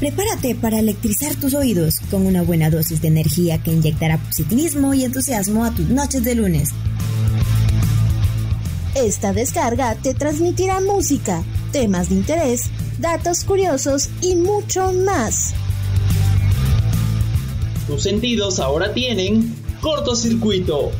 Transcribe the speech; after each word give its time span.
Prepárate 0.00 0.54
para 0.54 0.78
electrizar 0.78 1.34
tus 1.36 1.52
oídos 1.52 2.00
con 2.10 2.24
una 2.24 2.40
buena 2.40 2.70
dosis 2.70 3.02
de 3.02 3.08
energía 3.08 3.62
que 3.62 3.70
inyectará 3.70 4.16
positivismo 4.16 4.94
y 4.94 5.04
entusiasmo 5.04 5.62
a 5.62 5.72
tus 5.72 5.90
noches 5.90 6.24
de 6.24 6.34
lunes. 6.34 6.70
Esta 8.94 9.34
descarga 9.34 9.94
te 9.96 10.14
transmitirá 10.14 10.80
música, 10.80 11.44
temas 11.70 12.08
de 12.08 12.14
interés, 12.14 12.70
datos 12.98 13.44
curiosos 13.44 14.08
y 14.22 14.36
mucho 14.36 14.90
más. 14.94 15.52
Tus 17.86 18.02
sentidos 18.02 18.58
ahora 18.58 18.94
tienen 18.94 19.54
cortocircuito. 19.82 20.92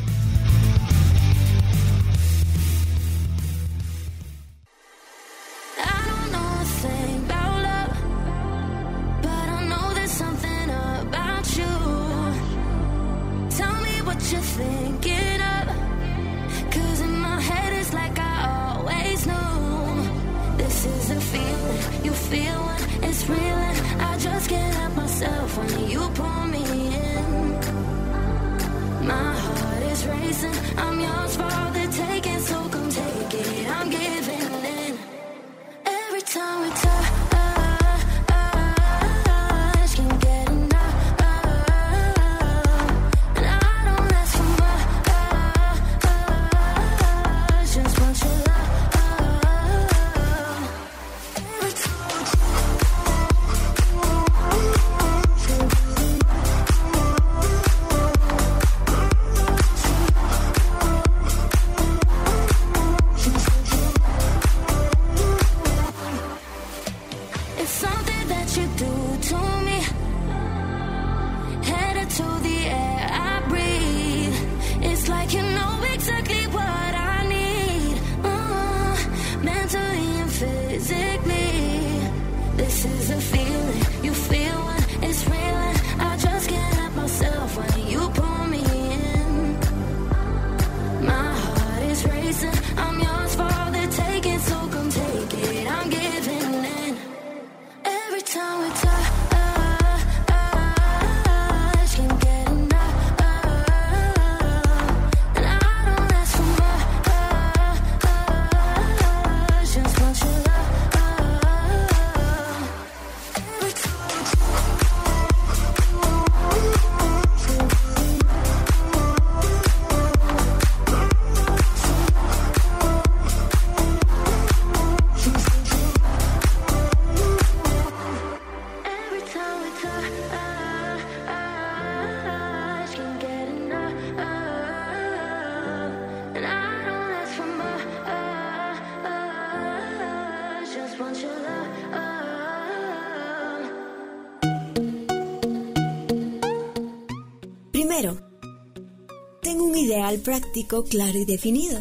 Práctico 150.21 150.83
claro 150.83 151.17
y 151.17 151.25
definido. 151.25 151.79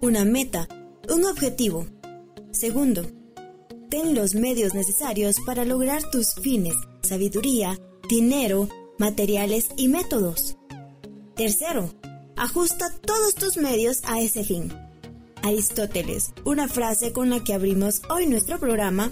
Una 0.00 0.24
meta, 0.24 0.68
un 1.08 1.24
objetivo. 1.24 1.86
Segundo, 2.50 3.06
ten 3.90 4.14
los 4.14 4.34
medios 4.34 4.74
necesarios 4.74 5.36
para 5.44 5.64
lograr 5.64 6.02
tus 6.10 6.34
fines, 6.34 6.74
sabiduría, 7.02 7.78
dinero, 8.08 8.68
materiales 8.98 9.68
y 9.76 9.88
métodos. 9.88 10.56
Tercero, 11.34 11.90
ajusta 12.36 12.90
todos 13.00 13.34
tus 13.34 13.56
medios 13.56 14.00
a 14.04 14.20
ese 14.20 14.44
fin. 14.44 14.72
Aristóteles, 15.42 16.32
una 16.44 16.68
frase 16.68 17.12
con 17.12 17.30
la 17.30 17.42
que 17.42 17.54
abrimos 17.54 18.02
hoy 18.08 18.26
nuestro 18.26 18.58
programa, 18.58 19.10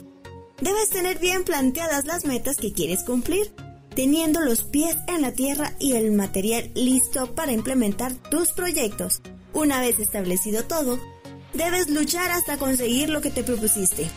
debes 0.61 0.91
tener 0.91 1.19
bien 1.19 1.45
planteadas 1.45 2.05
las 2.07 2.25
metas 2.25 2.57
que 2.57 2.73
quieres 2.73 3.03
cumplir 3.03 3.53
teniendo 3.95 4.41
los 4.41 4.63
pies 4.63 4.97
en 5.09 5.23
la 5.23 5.33
tierra 5.33 5.75
y 5.79 5.93
el 5.93 6.13
material 6.13 6.71
listo 6.75 7.35
para 7.35 7.53
implementar 7.53 8.15
tus 8.31 8.53
proyectos. 8.53 9.23
Una 9.53 9.81
vez 9.81 9.99
establecido 9.99 10.65
todo, 10.65 10.99
debes 11.55 11.89
luchar 11.89 12.31
hasta 12.31 12.57
conseguir 12.57 13.11
lo 13.11 13.21
que 13.21 13.31
te 13.31 13.43
propusiste. 13.43 14.09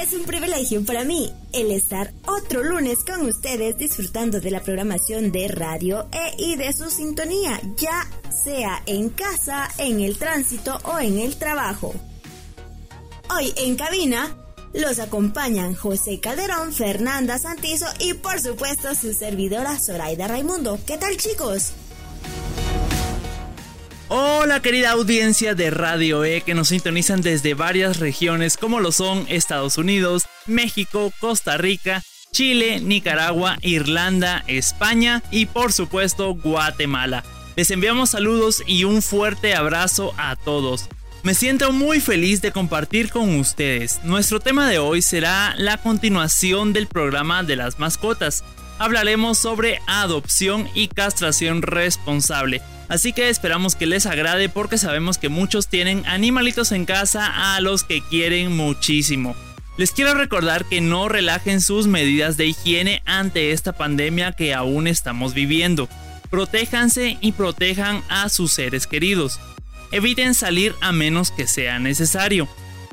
Es 0.00 0.12
un 0.12 0.24
privilegio 0.24 0.84
para 0.84 1.04
mí 1.04 1.32
el 1.52 1.70
estar 1.70 2.12
otro 2.26 2.62
lunes 2.62 2.98
con 3.02 3.26
ustedes 3.26 3.78
disfrutando 3.78 4.40
de 4.40 4.50
la 4.50 4.60
programación 4.60 5.32
de 5.32 5.48
Radio 5.48 6.06
E 6.12 6.34
y 6.36 6.56
de 6.56 6.72
su 6.74 6.90
sintonía, 6.90 7.60
ya 7.78 8.06
sea 8.44 8.82
en 8.84 9.08
casa, 9.08 9.70
en 9.78 10.00
el 10.00 10.18
tránsito 10.18 10.78
o 10.84 10.98
en 10.98 11.18
el 11.18 11.36
trabajo. 11.36 11.94
Hoy 13.34 13.52
en 13.56 13.76
cabina 13.76 14.36
los 14.74 14.98
acompañan 14.98 15.74
José 15.74 16.20
Calderón, 16.20 16.72
Fernanda 16.72 17.38
Santizo 17.38 17.86
y 17.98 18.14
por 18.14 18.40
supuesto 18.40 18.94
su 18.94 19.12
servidora 19.14 19.78
Zoraida 19.78 20.28
Raimundo. 20.28 20.78
¿Qué 20.86 20.98
tal 20.98 21.16
chicos? 21.16 21.72
Hola 24.08 24.62
querida 24.62 24.92
audiencia 24.92 25.54
de 25.56 25.70
Radio 25.70 26.24
E 26.24 26.42
que 26.42 26.54
nos 26.54 26.68
sintonizan 26.68 27.22
desde 27.22 27.54
varias 27.54 27.98
regiones 27.98 28.56
como 28.56 28.78
lo 28.78 28.92
son 28.92 29.26
Estados 29.28 29.78
Unidos, 29.78 30.26
México, 30.46 31.12
Costa 31.18 31.56
Rica, 31.56 32.04
Chile, 32.30 32.80
Nicaragua, 32.80 33.58
Irlanda, 33.62 34.44
España 34.46 35.24
y 35.32 35.46
por 35.46 35.72
supuesto 35.72 36.34
Guatemala. 36.34 37.24
Les 37.56 37.70
enviamos 37.70 38.10
saludos 38.10 38.62
y 38.66 38.84
un 38.84 39.02
fuerte 39.02 39.54
abrazo 39.54 40.12
a 40.18 40.36
todos. 40.36 40.88
Me 41.26 41.34
siento 41.34 41.72
muy 41.72 41.98
feliz 41.98 42.40
de 42.40 42.52
compartir 42.52 43.10
con 43.10 43.40
ustedes. 43.40 43.98
Nuestro 44.04 44.38
tema 44.38 44.68
de 44.68 44.78
hoy 44.78 45.02
será 45.02 45.56
la 45.58 45.76
continuación 45.76 46.72
del 46.72 46.86
programa 46.86 47.42
de 47.42 47.56
las 47.56 47.80
mascotas. 47.80 48.44
Hablaremos 48.78 49.36
sobre 49.36 49.80
adopción 49.88 50.68
y 50.72 50.86
castración 50.86 51.62
responsable. 51.62 52.62
Así 52.88 53.12
que 53.12 53.28
esperamos 53.28 53.74
que 53.74 53.86
les 53.86 54.06
agrade 54.06 54.48
porque 54.48 54.78
sabemos 54.78 55.18
que 55.18 55.28
muchos 55.28 55.66
tienen 55.66 56.06
animalitos 56.06 56.70
en 56.70 56.84
casa 56.84 57.56
a 57.56 57.60
los 57.60 57.82
que 57.82 58.02
quieren 58.02 58.56
muchísimo. 58.56 59.34
Les 59.76 59.90
quiero 59.90 60.14
recordar 60.14 60.64
que 60.66 60.80
no 60.80 61.08
relajen 61.08 61.60
sus 61.60 61.88
medidas 61.88 62.36
de 62.36 62.46
higiene 62.46 63.02
ante 63.04 63.50
esta 63.50 63.72
pandemia 63.72 64.30
que 64.30 64.54
aún 64.54 64.86
estamos 64.86 65.34
viviendo. 65.34 65.88
Protéjanse 66.30 67.18
y 67.20 67.32
protejan 67.32 68.04
a 68.08 68.28
sus 68.28 68.52
seres 68.52 68.86
queridos. 68.86 69.40
Eviten 69.96 70.34
salir 70.34 70.74
a 70.82 70.92
menos 70.92 71.30
que 71.30 71.46
sea 71.46 71.78
necesario. 71.78 72.46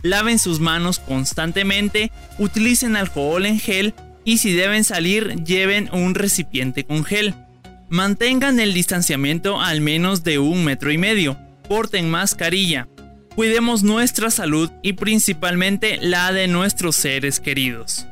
Laven 0.03 0.39
sus 0.39 0.61
manos 0.61 0.99
constantemente, 0.99 2.13
utilicen 2.39 2.95
alcohol 2.95 3.45
en 3.45 3.59
gel 3.59 3.93
y 4.23 4.37
si 4.37 4.53
deben 4.53 4.85
salir 4.85 5.43
lleven 5.43 5.89
un 5.91 6.15
recipiente 6.15 6.85
con 6.85 7.03
gel. 7.03 7.35
Mantengan 7.89 8.57
el 8.61 8.73
distanciamiento 8.73 9.59
al 9.59 9.81
menos 9.81 10.23
de 10.23 10.39
un 10.39 10.63
metro 10.63 10.93
y 10.93 10.97
medio. 10.97 11.37
Porten 11.67 12.09
mascarilla. 12.09 12.87
Cuidemos 13.35 13.83
nuestra 13.83 14.31
salud 14.31 14.71
y 14.81 14.93
principalmente 14.93 15.97
la 16.01 16.31
de 16.31 16.47
nuestros 16.47 16.95
seres 16.95 17.41
queridos. 17.41 18.05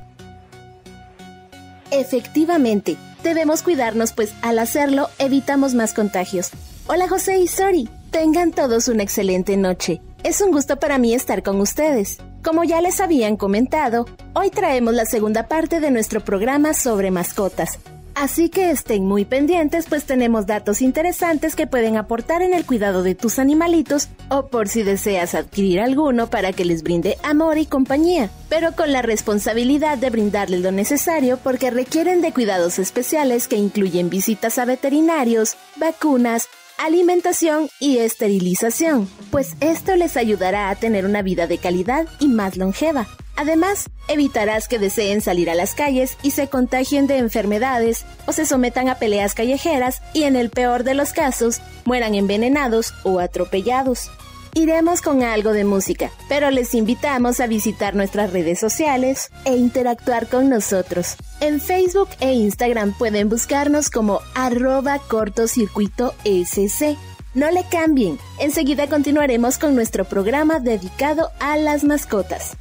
Efectivamente, 1.91 2.97
debemos 3.23 3.61
cuidarnos 3.61 4.11
pues 4.11 4.33
al 4.41 4.59
hacerlo 4.59 5.09
evitamos 5.17 5.75
más 5.75 5.93
contagios. 5.93 6.49
Hola 6.87 7.07
José 7.07 7.39
y 7.39 7.47
Sori, 7.47 7.87
tengan 8.11 8.51
todos 8.51 8.89
una 8.89 9.03
excelente 9.03 9.57
noche. 9.57 10.01
Es 10.23 10.41
un 10.41 10.51
gusto 10.51 10.77
para 10.77 10.97
mí 10.97 11.13
estar 11.13 11.41
con 11.41 11.59
ustedes. 11.59 12.17
Como 12.43 12.63
ya 12.63 12.81
les 12.81 12.99
habían 12.99 13.37
comentado, 13.37 14.05
hoy 14.33 14.51
traemos 14.51 14.93
la 14.93 15.05
segunda 15.05 15.47
parte 15.47 15.79
de 15.79 15.91
nuestro 15.91 16.21
programa 16.21 16.73
sobre 16.73 17.09
mascotas. 17.09 17.79
Así 18.13 18.49
que 18.49 18.71
estén 18.71 19.05
muy 19.05 19.23
pendientes 19.23 19.85
pues 19.87 20.03
tenemos 20.03 20.45
datos 20.45 20.81
interesantes 20.81 21.55
que 21.55 21.65
pueden 21.65 21.95
aportar 21.95 22.41
en 22.41 22.53
el 22.53 22.65
cuidado 22.65 23.03
de 23.03 23.15
tus 23.15 23.39
animalitos 23.39 24.09
o 24.29 24.47
por 24.47 24.67
si 24.67 24.83
deseas 24.83 25.33
adquirir 25.33 25.79
alguno 25.79 26.29
para 26.29 26.51
que 26.51 26.65
les 26.65 26.83
brinde 26.83 27.17
amor 27.23 27.57
y 27.57 27.65
compañía, 27.65 28.29
pero 28.49 28.73
con 28.75 28.91
la 28.91 29.01
responsabilidad 29.01 29.97
de 29.97 30.09
brindarles 30.09 30.59
lo 30.59 30.73
necesario 30.73 31.37
porque 31.37 31.71
requieren 31.71 32.21
de 32.21 32.33
cuidados 32.33 32.79
especiales 32.79 33.47
que 33.47 33.55
incluyen 33.55 34.09
visitas 34.09 34.57
a 34.57 34.65
veterinarios, 34.65 35.55
vacunas, 35.77 36.49
alimentación 36.81 37.69
y 37.79 37.99
esterilización, 37.99 39.07
pues 39.29 39.55
esto 39.59 39.95
les 39.95 40.17
ayudará 40.17 40.69
a 40.69 40.75
tener 40.75 41.05
una 41.05 41.21
vida 41.21 41.45
de 41.45 41.59
calidad 41.59 42.07
y 42.19 42.27
más 42.27 42.57
longeva. 42.57 43.07
Además, 43.35 43.85
evitarás 44.07 44.67
que 44.67 44.79
deseen 44.79 45.21
salir 45.21 45.49
a 45.51 45.55
las 45.55 45.75
calles 45.75 46.17
y 46.23 46.31
se 46.31 46.47
contagien 46.47 47.05
de 47.05 47.17
enfermedades 47.17 48.05
o 48.25 48.33
se 48.33 48.47
sometan 48.47 48.89
a 48.89 48.95
peleas 48.95 49.35
callejeras 49.35 50.01
y 50.13 50.23
en 50.23 50.35
el 50.35 50.49
peor 50.49 50.83
de 50.83 50.95
los 50.95 51.13
casos 51.13 51.61
mueran 51.85 52.15
envenenados 52.15 52.93
o 53.03 53.19
atropellados. 53.19 54.09
Iremos 54.53 55.01
con 55.01 55.23
algo 55.23 55.53
de 55.53 55.63
música, 55.63 56.11
pero 56.27 56.51
les 56.51 56.75
invitamos 56.75 57.39
a 57.39 57.47
visitar 57.47 57.95
nuestras 57.95 58.33
redes 58.33 58.59
sociales 58.59 59.31
e 59.45 59.55
interactuar 59.55 60.27
con 60.27 60.49
nosotros. 60.49 61.15
En 61.39 61.61
Facebook 61.61 62.09
e 62.19 62.33
Instagram 62.33 62.93
pueden 62.97 63.29
buscarnos 63.29 63.89
como 63.89 64.19
arroba 64.35 64.99
cortocircuito 64.99 66.13
SC. 66.25 66.97
No 67.33 67.49
le 67.49 67.63
cambien, 67.71 68.19
enseguida 68.39 68.87
continuaremos 68.87 69.57
con 69.57 69.73
nuestro 69.73 70.03
programa 70.03 70.59
dedicado 70.59 71.29
a 71.39 71.55
las 71.55 71.85
mascotas. 71.85 72.57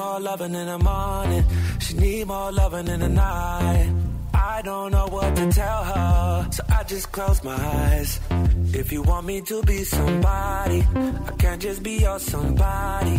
More 0.00 0.20
loving 0.20 0.54
in 0.54 0.66
the 0.72 0.78
morning. 0.78 1.44
She 1.84 1.92
need 1.94 2.26
more 2.26 2.52
loving 2.60 2.88
in 2.94 3.00
the 3.00 3.08
night. 3.08 3.88
I 4.32 4.62
don't 4.62 4.90
know 4.96 5.08
what 5.16 5.30
to 5.38 5.44
tell 5.60 5.82
her, 5.92 6.48
so 6.56 6.62
I 6.78 6.80
just 6.92 7.06
close 7.16 7.38
my 7.50 7.58
eyes. 7.84 8.10
If 8.80 8.86
you 8.94 9.02
want 9.10 9.24
me 9.26 9.36
to 9.50 9.56
be 9.70 9.78
somebody, 9.96 10.80
I 11.30 11.32
can't 11.42 11.60
just 11.66 11.82
be 11.82 11.94
your 12.06 12.18
somebody. 12.18 13.16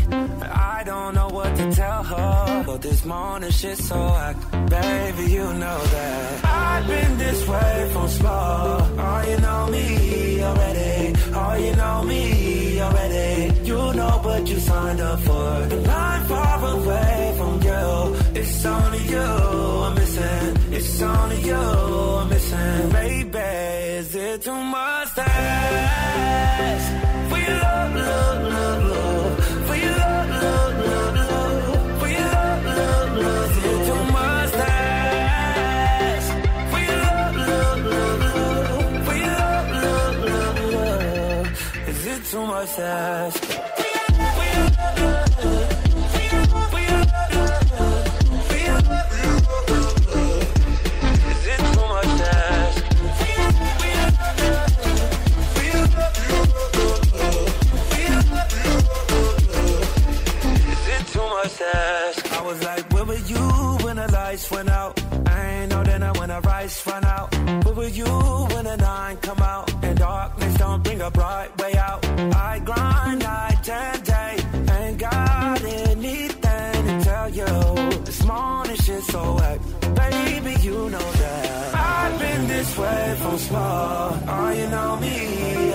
I 0.76 0.84
don't 0.92 1.14
know 1.18 1.30
what 1.38 1.52
to 1.60 1.66
tell 1.82 2.04
her, 2.14 2.64
but 2.68 2.80
this 2.88 3.02
morning 3.06 3.52
shit's 3.52 3.88
so 3.88 4.00
hot. 4.18 4.36
Baby, 4.76 5.26
you 5.38 5.48
know 5.64 5.80
that 5.96 6.46
I've 6.46 6.88
been 6.94 7.14
this 7.26 7.40
way 7.52 7.90
from 7.94 8.08
small. 8.20 8.68
Oh, 9.06 9.20
you 9.30 9.38
know 9.46 9.62
me 9.76 10.44
already. 10.50 11.14
Oh, 11.40 11.54
you 11.66 11.76
know 11.82 11.98
me 12.12 12.61
already. 12.82 13.54
You 13.64 13.94
know 13.94 14.20
what 14.24 14.48
you 14.48 14.60
signed 14.60 15.02
up 15.02 15.20
for. 15.22 15.48
And 15.76 15.88
I'm 15.88 16.26
far 16.26 16.58
away 16.78 17.34
from 17.38 17.54
you. 17.62 18.42
It's 18.42 18.66
only 18.66 19.04
you 19.14 19.28
I'm 19.86 19.94
missing. 19.96 20.74
It's 20.78 21.02
only 21.02 21.42
you 21.42 21.56
I'm 21.56 22.30
missing. 22.30 22.90
Baby, 22.92 23.40
is 24.00 24.16
it 24.16 24.42
too 24.42 24.62
much 24.76 25.14
to 25.16 25.22
ask? 25.22 27.01
Much 42.40 42.76
to 42.76 42.84
ask? 42.84 43.44
I 62.32 62.42
was 62.44 62.64
like, 62.64 62.94
where 62.94 63.06
were 63.06 63.16
you 63.16 63.38
when 63.84 63.98
the 63.98 64.10
lights 64.12 64.50
went 64.52 64.70
out? 64.70 65.00
I 65.28 65.46
ain't 65.48 65.72
know 65.72 65.84
then 65.84 66.02
when 66.02 66.30
the 66.30 66.40
rights 66.42 66.88
run 66.88 67.04
out. 67.06 67.36
Where 67.66 67.74
were 67.74 67.88
you 67.88 68.06
when 68.06 68.66
the 68.66 68.78
nine 68.78 69.18
come 69.18 69.40
out? 69.40 69.71
Bring 71.02 71.08
a 71.08 71.18
bright 71.18 71.58
way 71.60 71.76
out. 71.78 72.06
I 72.36 72.60
grind 72.60 73.24
night 73.24 73.70
and 73.70 74.04
day. 74.04 74.38
Ain't 74.72 75.00
got 75.00 75.64
anything 75.64 76.86
to 76.86 77.02
tell 77.04 77.30
you. 77.30 77.46
This 78.06 78.24
morning 78.24 78.76
shit's 78.76 79.08
so 79.08 79.34
wet. 79.34 79.60
Baby, 79.96 80.62
you 80.62 80.90
know 80.92 81.21
this 82.62 82.78
way 82.78 83.16
from 83.22 83.38
small. 83.38 84.18
Oh, 84.34 84.50
you 84.60 84.68
know 84.76 84.92
me 85.04 85.16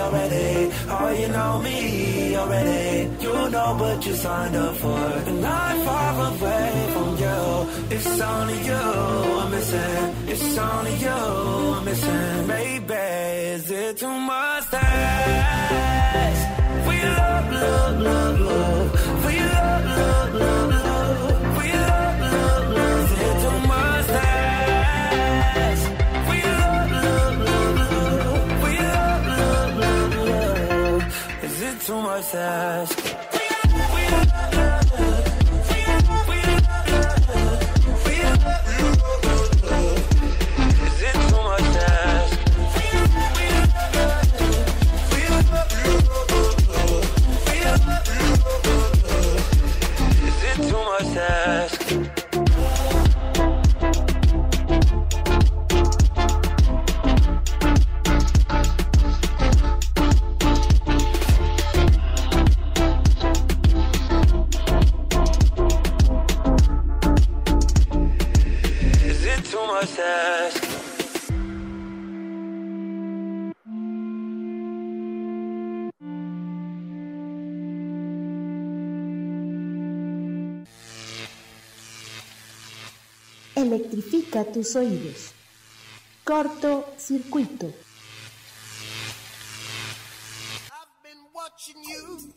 already. 0.05 0.49
Oh, 0.95 1.09
you 1.21 1.27
know 1.37 1.51
me 1.67 1.77
already. 2.41 3.09
You 3.25 3.35
know 3.55 3.69
what 3.81 3.97
you 4.07 4.13
signed 4.25 4.55
up 4.55 4.75
for. 4.83 5.05
And 5.29 5.45
I'm 5.45 5.77
far 5.87 6.13
away 6.31 6.69
from 6.93 7.09
you. 7.23 7.39
It's 7.95 8.21
only 8.31 8.59
you 8.69 8.83
I'm 9.41 9.51
missing. 9.55 10.03
It's 10.31 10.57
only 10.57 10.95
you 11.05 11.19
I'm 11.77 11.85
missing. 11.89 12.47
Baby, 12.55 13.05
is 13.55 13.65
it 13.83 13.97
too 14.01 14.17
much 14.31 14.63
to 14.73 14.79
ask? 14.79 16.41
Your 16.99 17.11
love, 17.21 17.47
love, 17.63 17.95
love, 18.07 18.39
love. 18.49 18.87
Your 19.37 19.47
love, 19.55 19.85
love, 19.99 20.33
love, 20.41 20.69
love. 20.71 20.86
Too 31.87 32.01
much 32.01 32.31
to 32.31 32.37
ask? 32.37 34.66
Electrifica 83.77 84.43
tus 84.43 84.75
oídos. 84.75 85.33
Corto 86.23 86.95
circuito. 86.97 87.71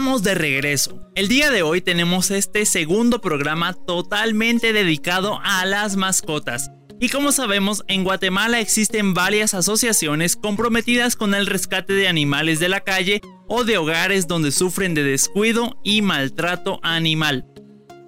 Estamos 0.00 0.22
de 0.22 0.34
regreso. 0.34 0.98
El 1.14 1.28
día 1.28 1.50
de 1.50 1.60
hoy 1.60 1.82
tenemos 1.82 2.30
este 2.30 2.64
segundo 2.64 3.20
programa 3.20 3.74
totalmente 3.74 4.72
dedicado 4.72 5.38
a 5.44 5.66
las 5.66 5.96
mascotas. 5.96 6.70
Y 6.98 7.10
como 7.10 7.32
sabemos, 7.32 7.84
en 7.86 8.02
Guatemala 8.02 8.60
existen 8.60 9.12
varias 9.12 9.52
asociaciones 9.52 10.36
comprometidas 10.36 11.16
con 11.16 11.34
el 11.34 11.44
rescate 11.44 11.92
de 11.92 12.08
animales 12.08 12.60
de 12.60 12.70
la 12.70 12.80
calle 12.80 13.20
o 13.46 13.64
de 13.64 13.76
hogares 13.76 14.26
donde 14.26 14.52
sufren 14.52 14.94
de 14.94 15.02
descuido 15.02 15.78
y 15.84 16.00
maltrato 16.00 16.80
animal. 16.82 17.44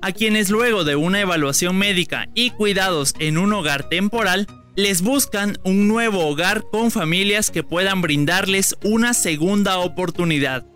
A 0.01 0.13
quienes 0.13 0.49
luego 0.49 0.85
de 0.85 0.97
una 0.97 1.21
evaluación 1.21 1.77
médica 1.77 2.27
y 2.35 2.53
cuidados 2.53 3.13
en 3.19 3.37
un 3.37 3.53
hogar 3.53 3.91
temporal, 3.91 4.47
les 4.77 5.03
buscan 5.03 5.59
un 5.63 5.89
nuevo 5.89 6.27
hogar 6.27 6.65
con 6.73 6.91
familias 6.91 7.51
que 7.51 7.63
puedan 7.63 8.01
brindarles 8.01 8.79
una 8.83 9.13
segunda 9.13 9.77
oportunidad 9.77 10.72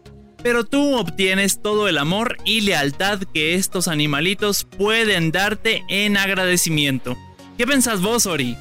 pero 0.47 0.62
tú 0.62 0.95
obtienes 0.95 1.61
todo 1.61 1.88
el 1.88 1.99
amor 1.99 2.37
y 2.45 2.61
lealtad 2.61 3.19
que 3.35 3.57
estos 3.57 3.88
animalitos 3.88 4.62
pueden 4.79 5.33
darte 5.33 5.83
en 5.88 6.17
agradecimiento. 6.17 7.17
¿Qué 7.59 7.67
pensás 7.67 8.00
vos, 8.00 8.26
Ori? 8.26 8.57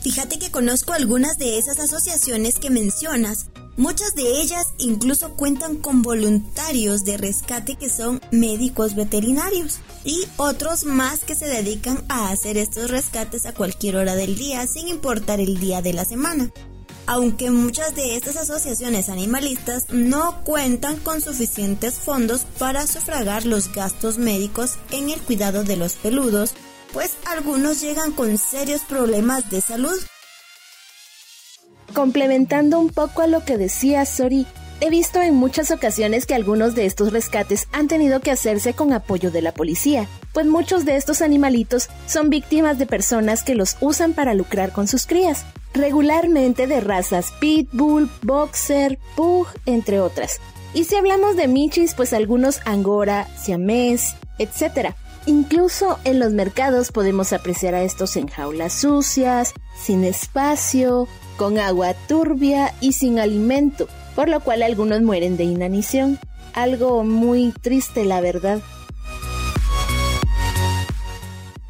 Fíjate 0.00 0.38
que 0.38 0.50
conozco 0.50 0.94
algunas 0.94 1.36
de 1.36 1.58
esas 1.58 1.78
asociaciones 1.78 2.58
que 2.58 2.70
mencionas. 2.70 3.50
Muchas 3.76 4.14
de 4.14 4.40
ellas 4.40 4.64
incluso 4.78 5.34
cuentan 5.34 5.76
con 5.76 6.00
voluntarios 6.00 7.04
de 7.04 7.18
rescate 7.18 7.74
que 7.74 7.90
son 7.90 8.22
médicos 8.30 8.94
veterinarios 8.94 9.80
y 10.06 10.22
otros 10.38 10.84
más 10.84 11.20
que 11.20 11.34
se 11.34 11.44
dedican 11.44 12.02
a 12.08 12.30
hacer 12.30 12.56
estos 12.56 12.90
rescates 12.90 13.44
a 13.44 13.52
cualquier 13.52 13.96
hora 13.96 14.14
del 14.14 14.36
día 14.36 14.66
sin 14.66 14.88
importar 14.88 15.38
el 15.38 15.60
día 15.60 15.82
de 15.82 15.92
la 15.92 16.06
semana 16.06 16.50
aunque 17.06 17.50
muchas 17.50 17.94
de 17.94 18.16
estas 18.16 18.36
asociaciones 18.36 19.08
animalistas 19.08 19.86
no 19.90 20.42
cuentan 20.44 20.96
con 20.96 21.20
suficientes 21.20 21.94
fondos 21.94 22.46
para 22.58 22.86
sufragar 22.86 23.46
los 23.46 23.72
gastos 23.72 24.18
médicos 24.18 24.76
en 24.90 25.10
el 25.10 25.20
cuidado 25.20 25.64
de 25.64 25.76
los 25.76 25.94
peludos, 25.94 26.54
pues 26.92 27.12
algunos 27.26 27.80
llegan 27.80 28.12
con 28.12 28.36
serios 28.38 28.82
problemas 28.82 29.48
de 29.50 29.60
salud. 29.60 29.96
Complementando 31.94 32.78
un 32.78 32.90
poco 32.90 33.22
a 33.22 33.26
lo 33.26 33.44
que 33.44 33.56
decía 33.56 34.04
Sori, 34.04 34.46
he 34.80 34.90
visto 34.90 35.22
en 35.22 35.34
muchas 35.34 35.70
ocasiones 35.70 36.26
que 36.26 36.34
algunos 36.34 36.74
de 36.74 36.84
estos 36.84 37.12
rescates 37.12 37.68
han 37.72 37.88
tenido 37.88 38.20
que 38.20 38.30
hacerse 38.30 38.74
con 38.74 38.92
apoyo 38.92 39.30
de 39.30 39.40
la 39.40 39.54
policía, 39.54 40.08
pues 40.34 40.46
muchos 40.46 40.84
de 40.84 40.96
estos 40.96 41.22
animalitos 41.22 41.88
son 42.06 42.28
víctimas 42.28 42.78
de 42.78 42.86
personas 42.86 43.44
que 43.44 43.54
los 43.54 43.76
usan 43.80 44.12
para 44.12 44.34
lucrar 44.34 44.72
con 44.72 44.88
sus 44.88 45.06
crías 45.06 45.46
regularmente 45.76 46.66
de 46.66 46.80
razas 46.80 47.32
Pitbull, 47.40 48.10
Boxer, 48.22 48.98
Pug, 49.14 49.46
entre 49.66 50.00
otras. 50.00 50.40
Y 50.74 50.84
si 50.84 50.96
hablamos 50.96 51.36
de 51.36 51.48
Michis, 51.48 51.94
pues 51.94 52.12
algunos 52.12 52.60
Angora, 52.66 53.28
Siamés, 53.36 54.14
etc. 54.38 54.94
Incluso 55.26 55.98
en 56.04 56.18
los 56.18 56.32
mercados 56.32 56.92
podemos 56.92 57.32
apreciar 57.32 57.74
a 57.74 57.82
estos 57.82 58.16
en 58.16 58.28
jaulas 58.28 58.72
sucias, 58.72 59.54
sin 59.76 60.04
espacio, 60.04 61.08
con 61.36 61.58
agua 61.58 61.94
turbia 62.08 62.74
y 62.80 62.92
sin 62.92 63.18
alimento, 63.18 63.88
por 64.14 64.28
lo 64.28 64.40
cual 64.40 64.62
algunos 64.62 65.02
mueren 65.02 65.36
de 65.36 65.44
inanición. 65.44 66.18
Algo 66.52 67.04
muy 67.04 67.52
triste, 67.52 68.04
la 68.04 68.20
verdad. 68.20 68.60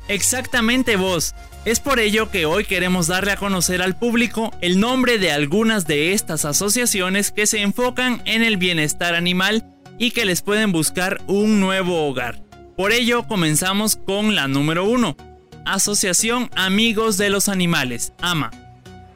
Exactamente 0.08 0.96
vos. 0.96 1.34
Es 1.66 1.80
por 1.80 1.98
ello 1.98 2.30
que 2.30 2.46
hoy 2.46 2.64
queremos 2.64 3.08
darle 3.08 3.32
a 3.32 3.36
conocer 3.36 3.82
al 3.82 3.98
público 3.98 4.52
el 4.60 4.78
nombre 4.78 5.18
de 5.18 5.32
algunas 5.32 5.84
de 5.84 6.12
estas 6.12 6.44
asociaciones 6.44 7.32
que 7.32 7.48
se 7.48 7.60
enfocan 7.60 8.22
en 8.24 8.44
el 8.44 8.56
bienestar 8.56 9.16
animal 9.16 9.64
y 9.98 10.12
que 10.12 10.24
les 10.24 10.42
pueden 10.42 10.70
buscar 10.70 11.20
un 11.26 11.58
nuevo 11.58 12.06
hogar. 12.06 12.40
Por 12.76 12.92
ello 12.92 13.26
comenzamos 13.26 13.96
con 13.96 14.36
la 14.36 14.46
número 14.46 14.84
1, 14.84 15.16
Asociación 15.64 16.50
Amigos 16.54 17.16
de 17.16 17.30
los 17.30 17.48
Animales, 17.48 18.12
AMA, 18.20 18.52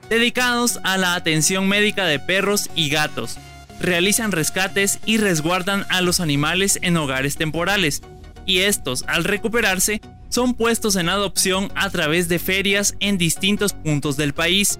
dedicados 0.09 0.80
a 0.83 0.99
la 0.99 1.14
atención 1.14 1.69
médica 1.69 2.04
de 2.04 2.19
perros 2.19 2.69
y 2.75 2.88
gatos. 2.88 3.38
Realizan 3.78 4.33
rescates 4.33 4.99
y 5.07 5.19
resguardan 5.19 5.87
a 5.88 6.00
los 6.00 6.19
animales 6.19 6.80
en 6.83 6.97
hogares 6.97 7.37
temporales, 7.37 8.02
y 8.45 8.59
estos, 8.62 9.04
al 9.07 9.23
recuperarse, 9.23 10.00
son 10.30 10.54
puestos 10.54 10.96
en 10.96 11.08
adopción 11.08 11.70
a 11.75 11.90
través 11.90 12.28
de 12.28 12.38
ferias 12.38 12.94
en 13.00 13.18
distintos 13.18 13.75
puntos 13.75 14.16
del 14.16 14.32
país. 14.32 14.78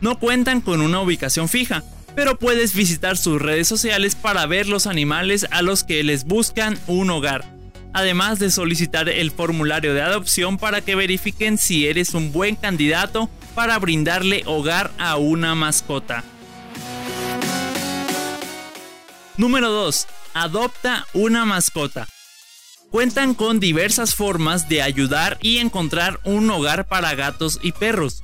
No 0.00 0.18
cuentan 0.18 0.60
con 0.60 0.80
una 0.80 1.00
ubicación 1.00 1.48
fija, 1.48 1.82
pero 2.14 2.38
puedes 2.38 2.74
visitar 2.74 3.16
sus 3.18 3.42
redes 3.42 3.68
sociales 3.68 4.14
para 4.14 4.46
ver 4.46 4.68
los 4.68 4.86
animales 4.86 5.46
a 5.50 5.60
los 5.62 5.84
que 5.84 6.02
les 6.02 6.24
buscan 6.24 6.78
un 6.86 7.10
hogar, 7.10 7.44
además 7.92 8.38
de 8.38 8.50
solicitar 8.50 9.08
el 9.08 9.30
formulario 9.30 9.92
de 9.92 10.02
adopción 10.02 10.56
para 10.56 10.80
que 10.80 10.94
verifiquen 10.94 11.58
si 11.58 11.86
eres 11.86 12.14
un 12.14 12.32
buen 12.32 12.56
candidato 12.56 13.28
para 13.54 13.78
brindarle 13.78 14.42
hogar 14.46 14.92
a 14.98 15.16
una 15.16 15.54
mascota. 15.54 16.24
Número 19.36 19.70
2. 19.70 20.06
Adopta 20.34 21.06
una 21.14 21.44
mascota 21.44 22.06
cuentan 22.92 23.32
con 23.32 23.58
diversas 23.58 24.14
formas 24.14 24.68
de 24.68 24.82
ayudar 24.82 25.38
y 25.40 25.58
encontrar 25.58 26.20
un 26.24 26.48
hogar 26.50 26.86
para 26.86 27.14
gatos 27.14 27.58
y 27.62 27.72
perros. 27.72 28.22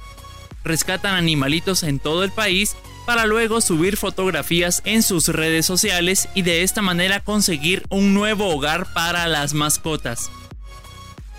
Rescatan 0.63 1.15
animalitos 1.15 1.83
en 1.83 1.99
todo 1.99 2.23
el 2.23 2.31
país 2.31 2.77
para 3.07 3.25
luego 3.25 3.63
subir 3.63 3.97
fotografías 3.97 4.83
en 4.85 5.03
sus 5.03 5.29
redes 5.29 5.65
sociales 5.65 6.29
y 6.35 6.43
de 6.43 6.63
esta 6.63 6.83
manera 6.83 7.21
conseguir 7.21 7.83
un 7.89 8.13
nuevo 8.13 8.47
hogar 8.55 8.93
para 8.93 9.27
las 9.27 9.55
mascotas. 9.55 10.31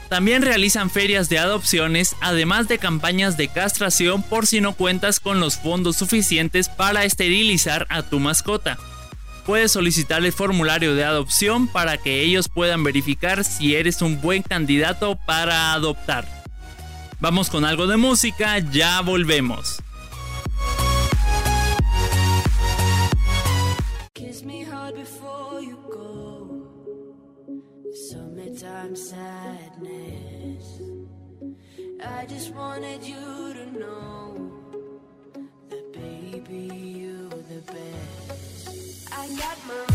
También 0.10 0.42
realizan 0.42 0.90
ferias 0.90 1.30
de 1.30 1.38
adopciones, 1.38 2.16
además 2.22 2.68
de 2.68 2.80
campañas 2.80 3.38
de 3.38 3.48
castración 3.48 4.24
por 4.24 4.48
si 4.48 4.60
no 4.60 4.74
cuentas 4.74 5.20
con 5.20 5.40
los 5.40 5.58
fondos 5.58 5.98
suficientes 5.98 6.68
para 6.68 7.04
esterilizar 7.06 7.86
a 7.92 8.02
tu 8.02 8.20
mascota 8.20 8.80
puedes 9.50 9.72
solicitar 9.72 10.24
el 10.24 10.32
formulario 10.32 10.94
de 10.94 11.04
adopción 11.04 11.68
para 11.68 11.98
que 11.98 12.22
ellos 12.22 12.48
puedan 12.48 12.84
verificar 12.84 13.44
si 13.44 13.74
eres 13.74 14.04
un 14.04 14.22
buen 14.22 14.44
candidato 14.44 15.18
para 15.26 15.74
adoptar. 15.74 16.28
Vamos 17.20 17.50
con 17.50 17.66
algo 17.66 17.88
de 17.88 17.98
música, 17.98 18.60
ya 18.60 19.02
volvemos. 19.02 19.82
Got 39.38 39.58
my 39.68 39.89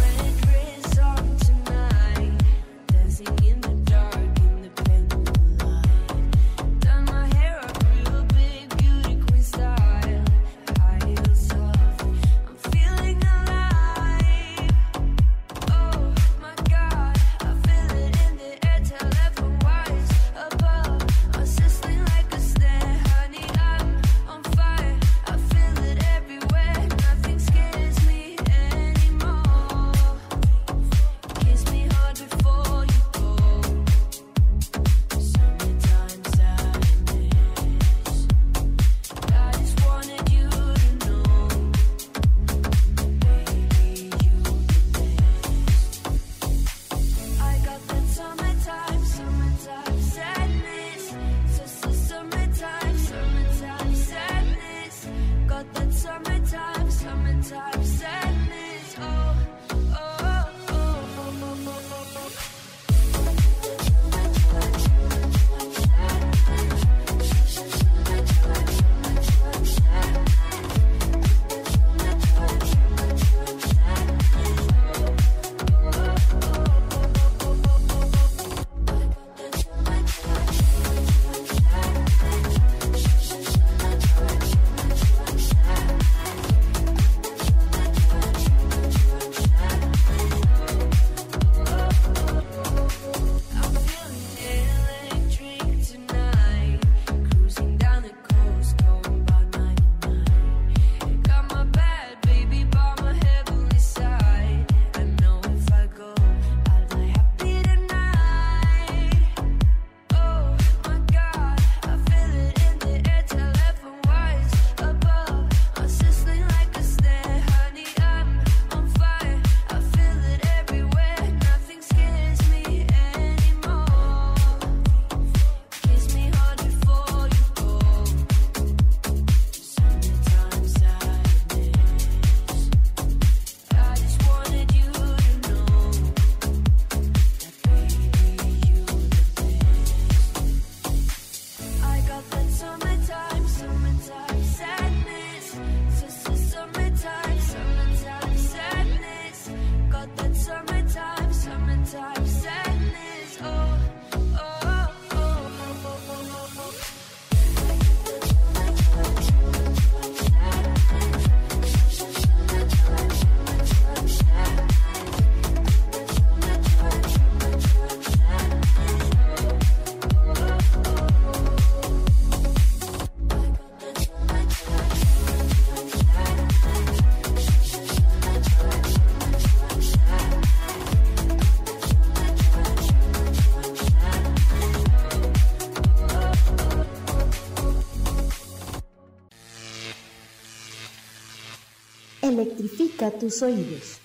tus 192.96 193.42
oídos. 193.42 193.98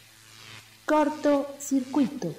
Corto 0.86 1.48
circuito. 1.60 2.34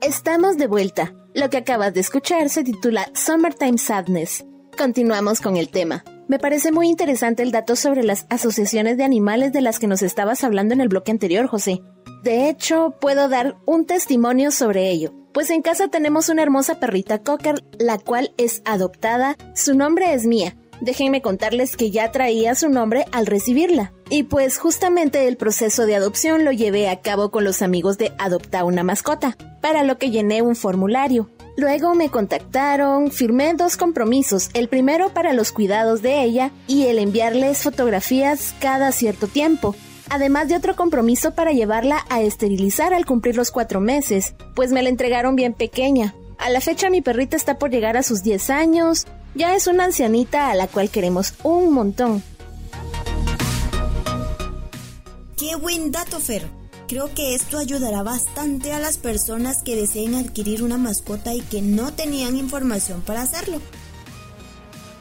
Estamos 0.00 0.56
de 0.56 0.66
vuelta. 0.66 1.14
Lo 1.34 1.50
que 1.50 1.58
acabas 1.58 1.94
de 1.94 2.00
escuchar 2.00 2.48
se 2.48 2.64
titula 2.64 3.10
Summertime 3.14 3.78
Sadness. 3.78 4.44
Continuamos 4.76 5.40
con 5.40 5.56
el 5.56 5.68
tema. 5.68 6.02
Me 6.26 6.38
parece 6.38 6.72
muy 6.72 6.88
interesante 6.88 7.42
el 7.42 7.52
dato 7.52 7.76
sobre 7.76 8.02
las 8.02 8.26
asociaciones 8.30 8.96
de 8.96 9.04
animales 9.04 9.52
de 9.52 9.60
las 9.60 9.78
que 9.78 9.86
nos 9.86 10.02
estabas 10.02 10.42
hablando 10.42 10.74
en 10.74 10.80
el 10.80 10.88
bloque 10.88 11.12
anterior, 11.12 11.46
José. 11.46 11.82
De 12.24 12.48
hecho, 12.48 12.96
puedo 13.00 13.28
dar 13.28 13.56
un 13.66 13.84
testimonio 13.84 14.50
sobre 14.50 14.90
ello. 14.90 15.12
Pues 15.32 15.50
en 15.50 15.62
casa 15.62 15.88
tenemos 15.88 16.28
una 16.28 16.42
hermosa 16.42 16.80
perrita 16.80 17.22
cocker, 17.22 17.62
la 17.78 17.98
cual 17.98 18.32
es 18.36 18.62
adoptada. 18.64 19.36
Su 19.54 19.74
nombre 19.74 20.12
es 20.12 20.26
Mía. 20.26 20.56
Déjenme 20.80 21.20
contarles 21.20 21.76
que 21.76 21.90
ya 21.90 22.10
traía 22.10 22.54
su 22.54 22.68
nombre 22.68 23.04
al 23.12 23.26
recibirla. 23.26 23.92
Y 24.08 24.24
pues 24.24 24.58
justamente 24.58 25.28
el 25.28 25.36
proceso 25.36 25.86
de 25.86 25.94
adopción 25.94 26.44
lo 26.44 26.52
llevé 26.52 26.88
a 26.88 27.00
cabo 27.00 27.30
con 27.30 27.44
los 27.44 27.62
amigos 27.62 27.98
de 27.98 28.12
Adopta 28.18 28.64
una 28.64 28.82
mascota, 28.82 29.36
para 29.60 29.82
lo 29.82 29.98
que 29.98 30.10
llené 30.10 30.42
un 30.42 30.56
formulario. 30.56 31.28
Luego 31.56 31.94
me 31.94 32.08
contactaron, 32.08 33.10
firmé 33.10 33.52
dos 33.54 33.76
compromisos, 33.76 34.48
el 34.54 34.68
primero 34.68 35.10
para 35.10 35.34
los 35.34 35.52
cuidados 35.52 36.00
de 36.00 36.22
ella 36.22 36.50
y 36.66 36.86
el 36.86 36.98
enviarles 36.98 37.62
fotografías 37.62 38.54
cada 38.60 38.92
cierto 38.92 39.26
tiempo, 39.26 39.74
además 40.08 40.48
de 40.48 40.56
otro 40.56 40.74
compromiso 40.74 41.34
para 41.34 41.52
llevarla 41.52 42.04
a 42.08 42.22
esterilizar 42.22 42.94
al 42.94 43.04
cumplir 43.04 43.36
los 43.36 43.50
cuatro 43.50 43.80
meses, 43.80 44.34
pues 44.54 44.72
me 44.72 44.82
la 44.82 44.88
entregaron 44.88 45.36
bien 45.36 45.52
pequeña. 45.52 46.14
A 46.38 46.48
la 46.48 46.62
fecha 46.62 46.88
mi 46.88 47.02
perrita 47.02 47.36
está 47.36 47.58
por 47.58 47.70
llegar 47.70 47.98
a 47.98 48.02
sus 48.02 48.22
10 48.22 48.48
años, 48.48 49.06
ya 49.34 49.54
es 49.54 49.66
una 49.66 49.84
ancianita 49.84 50.50
a 50.50 50.54
la 50.54 50.66
cual 50.66 50.90
queremos 50.90 51.34
un 51.42 51.72
montón. 51.72 52.22
¡Qué 55.36 55.56
buen 55.56 55.90
dato, 55.90 56.20
Fer! 56.20 56.46
Creo 56.86 57.14
que 57.14 57.36
esto 57.36 57.58
ayudará 57.58 58.02
bastante 58.02 58.72
a 58.72 58.80
las 58.80 58.98
personas 58.98 59.62
que 59.62 59.76
deseen 59.76 60.16
adquirir 60.16 60.64
una 60.64 60.76
mascota 60.76 61.32
y 61.32 61.40
que 61.40 61.62
no 61.62 61.92
tenían 61.92 62.36
información 62.36 63.00
para 63.00 63.22
hacerlo. 63.22 63.60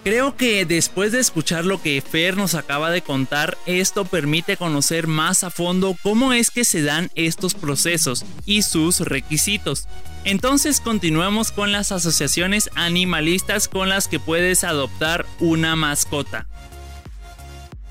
Creo 0.04 0.38
que 0.38 0.66
después 0.66 1.12
de 1.12 1.20
escuchar 1.20 1.66
lo 1.66 1.82
que 1.82 2.02
Fer 2.02 2.38
nos 2.38 2.56
acaba 2.56 2.90
de 2.90 3.02
contar, 3.02 3.58
esto 3.66 4.06
permite 4.06 4.56
conocer 4.56 5.08
más 5.08 5.44
a 5.44 5.50
fondo 5.50 5.96
cómo 6.04 6.32
es 6.32 6.52
que 6.52 6.64
se 6.64 6.84
dan 6.84 7.10
estos 7.16 7.54
procesos 7.54 8.24
y 8.46 8.62
sus 8.62 9.02
requisitos. 9.02 9.88
Entonces 10.24 10.82
continuemos 10.82 11.52
con 11.52 11.72
las 11.72 11.92
asociaciones 11.92 12.70
animalistas 12.76 13.68
con 13.68 13.90
las 13.90 14.08
que 14.08 14.20
puedes 14.20 14.64
adoptar 14.64 15.26
una 15.40 15.76
mascota. 15.76 16.48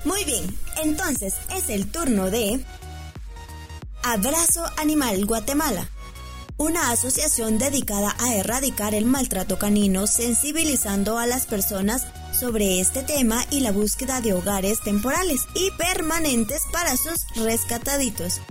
Muy 0.05 0.23
bien, 0.23 0.55
entonces 0.83 1.35
es 1.55 1.69
el 1.69 1.91
turno 1.91 2.29
de 2.29 2.59
Abrazo 4.03 4.63
Animal 4.77 5.25
Guatemala 5.25 5.89
una 6.59 6.91
asociación 6.91 7.57
dedicada 7.57 8.13
a 8.19 8.35
erradicar 8.35 8.93
el 8.93 9.05
maltrato 9.05 9.57
canino, 9.57 10.07
sensibilizando 10.07 11.17
a 11.17 11.25
las 11.25 11.45
personas 11.45 12.05
sobre 12.37 12.81
este 12.81 13.01
tema 13.01 13.45
y 13.49 13.61
la 13.61 13.71
búsqueda 13.71 14.19
de 14.19 14.33
hogares 14.33 14.81
temporales 14.81 15.39
y 15.55 15.71
permanentes 15.77 16.63
para 16.73 16.97
sus 16.97 17.25
rescataditos. 17.37 18.41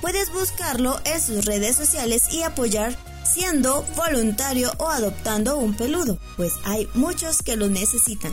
Puedes 0.00 0.32
buscarlo 0.32 1.00
en 1.04 1.20
sus 1.20 1.44
redes 1.44 1.76
sociales 1.76 2.32
y 2.32 2.44
apoyar 2.44 2.96
siendo 3.32 3.84
voluntario 3.96 4.72
o 4.78 4.88
adoptando 4.88 5.58
un 5.58 5.74
peludo, 5.74 6.18
pues 6.36 6.52
hay 6.64 6.88
muchos 6.94 7.42
que 7.42 7.56
lo 7.56 7.68
necesitan. 7.68 8.32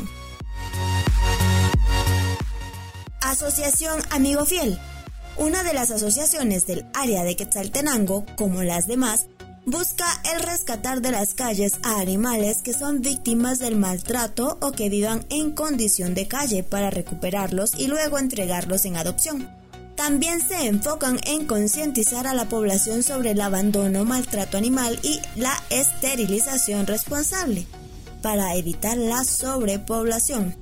Asociación 3.21 4.01
Amigo 4.11 4.45
Fiel 4.45 4.79
una 5.37 5.61
de 5.61 5.73
las 5.73 5.91
asociaciones 5.91 6.65
del 6.65 6.87
área 6.95 7.23
de 7.23 7.35
Quetzaltenango, 7.35 8.25
como 8.37 8.63
las 8.63 8.87
demás, 8.87 9.27
busca 9.67 10.07
el 10.33 10.41
rescatar 10.41 11.01
de 11.01 11.11
las 11.11 11.35
calles 11.35 11.73
a 11.83 11.99
animales 11.99 12.63
que 12.63 12.73
son 12.73 13.01
víctimas 13.01 13.59
del 13.59 13.75
maltrato 13.75 14.57
o 14.61 14.71
que 14.71 14.89
vivan 14.89 15.27
en 15.29 15.51
condición 15.51 16.15
de 16.15 16.27
calle 16.27 16.63
para 16.63 16.89
recuperarlos 16.89 17.75
y 17.75 17.85
luego 17.85 18.17
entregarlos 18.17 18.85
en 18.85 18.97
adopción. 18.97 19.47
También 19.97 20.47
se 20.47 20.67
enfocan 20.67 21.19
en 21.25 21.47
concientizar 21.47 22.27
a 22.27 22.35
la 22.35 22.47
población 22.47 23.03
sobre 23.03 23.31
el 23.31 23.41
abandono, 23.41 24.05
maltrato 24.05 24.57
animal 24.57 24.97
y 25.01 25.19
la 25.35 25.61
esterilización 25.71 26.85
responsable 26.87 27.65
para 28.21 28.55
evitar 28.55 28.95
la 28.95 29.23
sobrepoblación. 29.23 30.55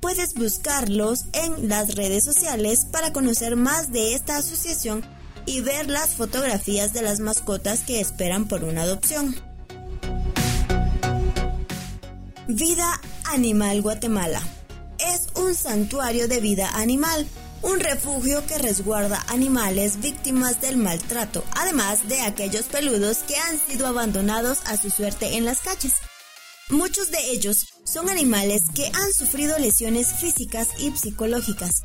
Puedes 0.00 0.34
buscarlos 0.34 1.24
en 1.32 1.68
las 1.68 1.94
redes 1.94 2.22
sociales 2.22 2.84
para 2.84 3.12
conocer 3.12 3.56
más 3.56 3.92
de 3.92 4.14
esta 4.14 4.36
asociación 4.36 5.02
y 5.46 5.62
ver 5.62 5.88
las 5.88 6.10
fotografías 6.10 6.92
de 6.92 7.02
las 7.02 7.18
mascotas 7.18 7.80
que 7.80 8.00
esperan 8.00 8.46
por 8.46 8.62
una 8.64 8.82
adopción. 8.82 9.34
Vida 12.46 13.00
Animal 13.24 13.80
Guatemala. 13.80 14.42
Es 14.98 15.28
un 15.34 15.54
santuario 15.54 16.28
de 16.28 16.40
vida 16.40 16.70
animal, 16.74 17.26
un 17.62 17.80
refugio 17.80 18.44
que 18.46 18.58
resguarda 18.58 19.24
animales 19.28 20.00
víctimas 20.00 20.60
del 20.60 20.76
maltrato, 20.76 21.44
además 21.56 22.08
de 22.08 22.20
aquellos 22.22 22.64
peludos 22.64 23.18
que 23.18 23.36
han 23.36 23.58
sido 23.58 23.86
abandonados 23.86 24.58
a 24.66 24.76
su 24.76 24.90
suerte 24.90 25.36
en 25.36 25.44
las 25.44 25.60
calles. 25.60 25.94
Muchos 26.68 27.10
de 27.10 27.18
ellos 27.30 27.66
son 27.84 28.08
animales 28.08 28.62
que 28.74 28.86
han 28.86 29.12
sufrido 29.12 29.58
lesiones 29.58 30.14
físicas 30.14 30.68
y 30.78 30.90
psicológicas, 30.96 31.82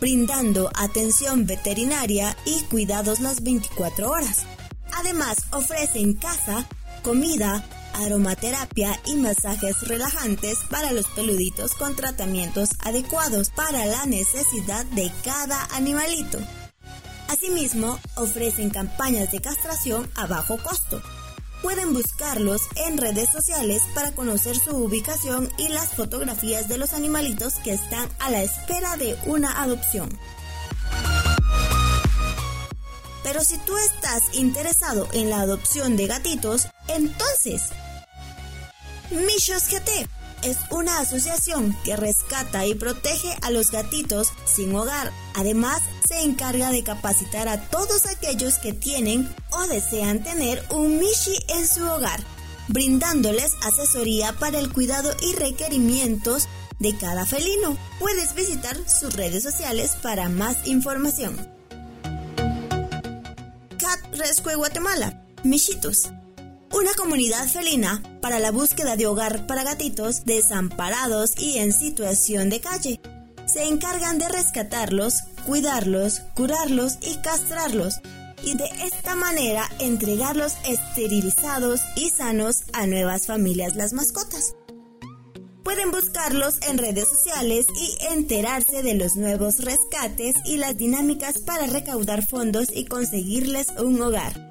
brindando 0.00 0.70
atención 0.74 1.46
veterinaria 1.46 2.36
y 2.44 2.62
cuidados 2.64 3.20
las 3.20 3.42
24 3.42 4.10
horas. 4.10 4.44
Además, 4.92 5.38
ofrecen 5.50 6.14
casa, 6.14 6.68
comida, 7.02 7.64
aromaterapia 7.98 9.00
y 9.04 9.16
masajes 9.16 9.86
relajantes 9.86 10.58
para 10.70 10.92
los 10.92 11.06
peluditos 11.08 11.74
con 11.74 11.94
tratamientos 11.94 12.70
adecuados 12.84 13.50
para 13.50 13.86
la 13.86 14.06
necesidad 14.06 14.84
de 14.86 15.12
cada 15.24 15.64
animalito. 15.74 16.38
Asimismo, 17.28 17.98
ofrecen 18.16 18.70
campañas 18.70 19.30
de 19.30 19.40
castración 19.40 20.10
a 20.14 20.26
bajo 20.26 20.56
costo 20.58 21.02
Pueden 21.62 21.92
buscarlos 21.92 22.62
en 22.76 22.98
redes 22.98 23.30
sociales 23.30 23.82
para 23.92 24.12
conocer 24.12 24.56
su 24.56 24.76
ubicación 24.76 25.50
y 25.58 25.68
las 25.68 25.88
fotografías 25.88 26.68
de 26.68 26.78
los 26.78 26.92
animalitos 26.92 27.54
que 27.64 27.72
están 27.72 28.08
a 28.20 28.30
la 28.30 28.42
espera 28.42 28.96
de 28.96 29.18
una 29.26 29.60
adopción. 29.60 30.08
Pero 33.24 33.42
si 33.42 33.58
tú 33.58 33.76
estás 33.76 34.34
interesado 34.34 35.08
en 35.12 35.30
la 35.30 35.40
adopción 35.40 35.96
de 35.96 36.06
gatitos, 36.06 36.68
entonces 36.86 37.62
Mishos 39.10 39.68
GT 39.70 40.06
es 40.42 40.58
una 40.70 40.98
asociación 40.98 41.74
que 41.82 41.96
rescata 41.96 42.66
y 42.66 42.74
protege 42.74 43.34
a 43.40 43.50
los 43.50 43.70
gatitos 43.70 44.28
sin 44.44 44.74
hogar. 44.76 45.12
Además, 45.34 45.80
se 46.06 46.20
encarga 46.20 46.70
de 46.70 46.84
capacitar 46.84 47.48
a 47.48 47.60
todos 47.70 48.06
aquellos 48.06 48.58
que 48.58 48.74
tienen 48.74 49.34
o 49.50 49.66
desean 49.66 50.22
tener 50.22 50.62
un 50.70 50.98
Mishi 50.98 51.36
en 51.48 51.66
su 51.66 51.84
hogar, 51.88 52.20
brindándoles 52.68 53.54
asesoría 53.62 54.34
para 54.34 54.58
el 54.58 54.72
cuidado 54.72 55.10
y 55.22 55.34
requerimientos 55.36 56.46
de 56.78 56.96
cada 56.96 57.24
felino. 57.24 57.78
Puedes 57.98 58.34
visitar 58.34 58.76
sus 58.88 59.14
redes 59.14 59.42
sociales 59.42 59.96
para 60.02 60.28
más 60.28 60.66
información. 60.66 61.34
Cat 63.78 64.00
Rescue 64.12 64.54
Guatemala, 64.54 65.24
Mishitos 65.44 66.10
una 66.72 66.92
comunidad 66.94 67.46
felina 67.48 68.02
para 68.20 68.38
la 68.38 68.50
búsqueda 68.50 68.96
de 68.96 69.06
hogar 69.06 69.46
para 69.46 69.64
gatitos 69.64 70.24
desamparados 70.24 71.38
y 71.38 71.58
en 71.58 71.72
situación 71.72 72.50
de 72.50 72.60
calle. 72.60 73.00
Se 73.46 73.64
encargan 73.64 74.18
de 74.18 74.28
rescatarlos, 74.28 75.14
cuidarlos, 75.46 76.20
curarlos 76.34 76.98
y 77.00 77.16
castrarlos 77.22 78.00
y 78.42 78.56
de 78.56 78.66
esta 78.84 79.14
manera 79.16 79.68
entregarlos 79.78 80.54
esterilizados 80.66 81.80
y 81.96 82.10
sanos 82.10 82.64
a 82.72 82.86
nuevas 82.86 83.26
familias 83.26 83.74
las 83.74 83.92
mascotas. 83.92 84.54
Pueden 85.64 85.90
buscarlos 85.90 86.54
en 86.68 86.78
redes 86.78 87.08
sociales 87.08 87.66
y 87.78 88.06
enterarse 88.12 88.82
de 88.82 88.94
los 88.94 89.16
nuevos 89.16 89.58
rescates 89.58 90.34
y 90.44 90.56
las 90.56 90.76
dinámicas 90.76 91.38
para 91.38 91.66
recaudar 91.66 92.26
fondos 92.26 92.68
y 92.72 92.86
conseguirles 92.86 93.68
un 93.78 94.00
hogar. 94.00 94.47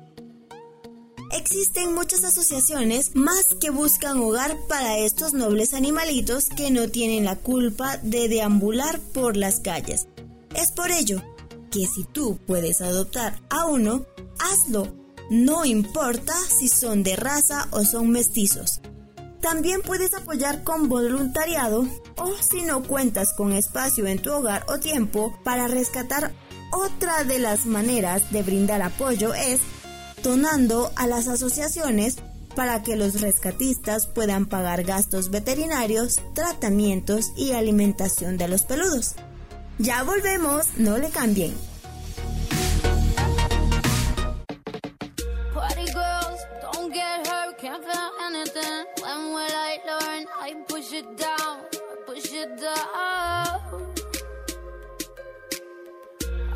Existen 1.32 1.94
muchas 1.94 2.24
asociaciones 2.24 3.16
más 3.16 3.56
que 3.60 3.70
buscan 3.70 4.20
hogar 4.20 4.56
para 4.70 4.98
estos 4.98 5.34
nobles 5.34 5.74
animalitos 5.74 6.46
que 6.46 6.72
no 6.72 6.88
tienen 6.88 7.26
la 7.26 7.36
culpa 7.36 7.98
de 7.98 8.30
deambular 8.30 9.00
por 9.14 9.36
las 9.36 9.60
calles. 9.60 10.08
Es 10.56 10.72
por 10.72 10.90
ello 10.90 11.22
que 11.70 11.86
si 11.86 12.06
tú 12.06 12.40
puedes 12.48 12.82
adoptar 12.82 13.42
a 13.50 13.66
uno, 13.66 14.06
hazlo. 14.40 14.88
No 15.30 15.66
importa 15.66 16.34
si 16.34 16.70
son 16.70 17.04
de 17.04 17.18
raza 17.18 17.68
o 17.72 17.84
son 17.84 18.10
mestizos. 18.10 18.80
También 19.42 19.82
puedes 19.82 20.14
apoyar 20.14 20.64
con 20.64 20.88
voluntariado 20.88 21.86
o 22.16 22.34
si 22.38 22.62
no 22.62 22.84
cuentas 22.84 23.34
con 23.34 23.52
espacio 23.52 24.08
en 24.08 24.22
tu 24.22 24.32
hogar 24.32 24.66
o 24.70 24.80
tiempo 24.80 25.38
para 25.44 25.68
rescatar 25.68 26.34
otra 26.72 27.24
de 27.24 27.40
las 27.40 27.66
maneras 27.66 28.32
de 28.32 28.44
brindar 28.44 28.82
apoyo 28.82 29.34
es 29.34 29.60
donando 30.28 30.92
a 30.98 31.08
las 31.08 31.30
asociaciones 31.30 32.18
para 32.54 32.84
que 32.84 32.98
los 32.98 33.22
rescatistas 33.22 34.08
puedan 34.08 34.46
pagar 34.46 34.84
gastos 34.84 35.32
veterinarios, 35.32 36.20
tratamientos 36.36 37.32
y 37.38 37.54
alimentación 37.54 38.38
de 38.38 38.50
los 38.50 38.66
peludos. 38.66 39.16
Ya 39.80 40.04
volvemos, 40.04 40.66
no 40.78 40.98
le 40.98 41.10
cambien. 41.10 41.56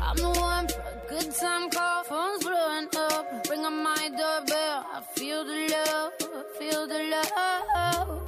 I'm 0.04 0.16
the 0.16 0.28
one 0.28 0.91
good 1.12 1.34
time 1.34 1.68
call, 1.68 2.04
phone's 2.04 2.42
blowing 2.42 2.88
up. 2.96 3.46
Ring 3.50 3.66
on 3.66 3.82
my 3.82 4.08
doorbell, 4.08 4.86
I 4.96 5.02
feel 5.14 5.44
the 5.44 5.68
love, 5.68 6.12
I 6.22 6.58
feel 6.58 6.86
the 6.86 7.00
love. 7.12 8.21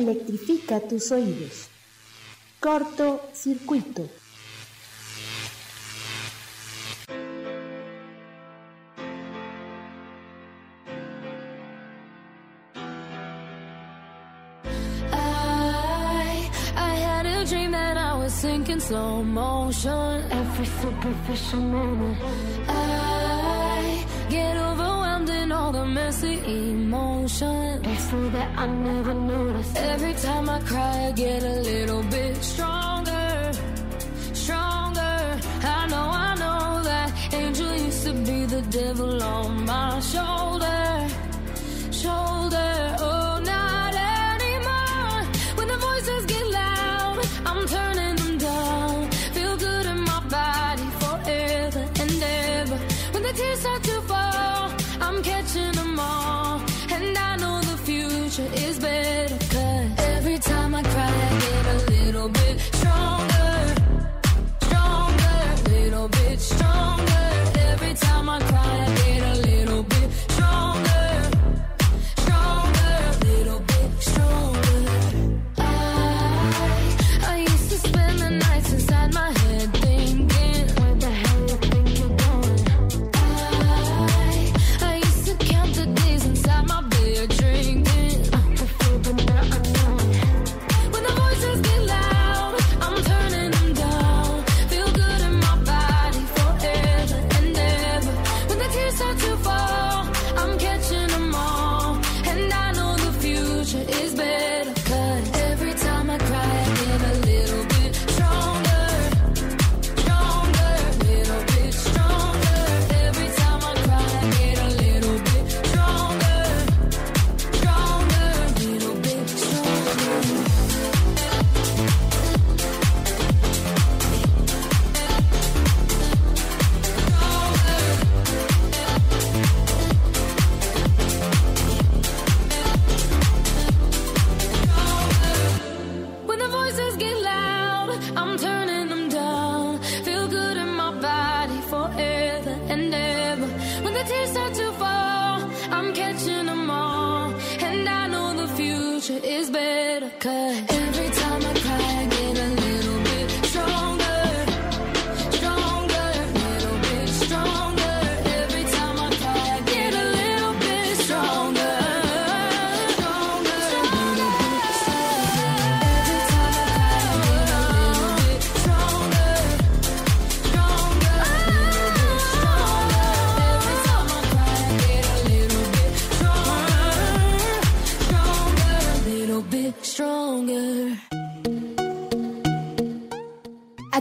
Electrifica 0.00 0.80
tus 0.80 1.10
oídos. 1.12 1.68
Corto 2.58 3.20
circuito. 3.34 4.08
sinking 18.30 18.80
slow 18.80 19.22
motion. 19.22 20.24
Every 20.30 20.66
superficial 20.80 21.60
moment. 21.60 22.16
I 22.68 24.06
get 24.30 24.56
overwhelmed 24.56 25.28
in 25.28 25.52
all 25.52 25.72
the 25.72 25.84
messy 25.84 26.40
It's 27.32 28.10
so 28.10 28.28
that 28.30 28.58
I 28.58 28.66
never 28.66 29.14
notice. 29.14 29.72
Every 29.76 30.14
time 30.14 30.50
I 30.50 30.58
cry, 30.60 31.06
I 31.06 31.12
get 31.12 31.42
a 31.44 31.60
little 31.60 32.02
bit 32.02 32.36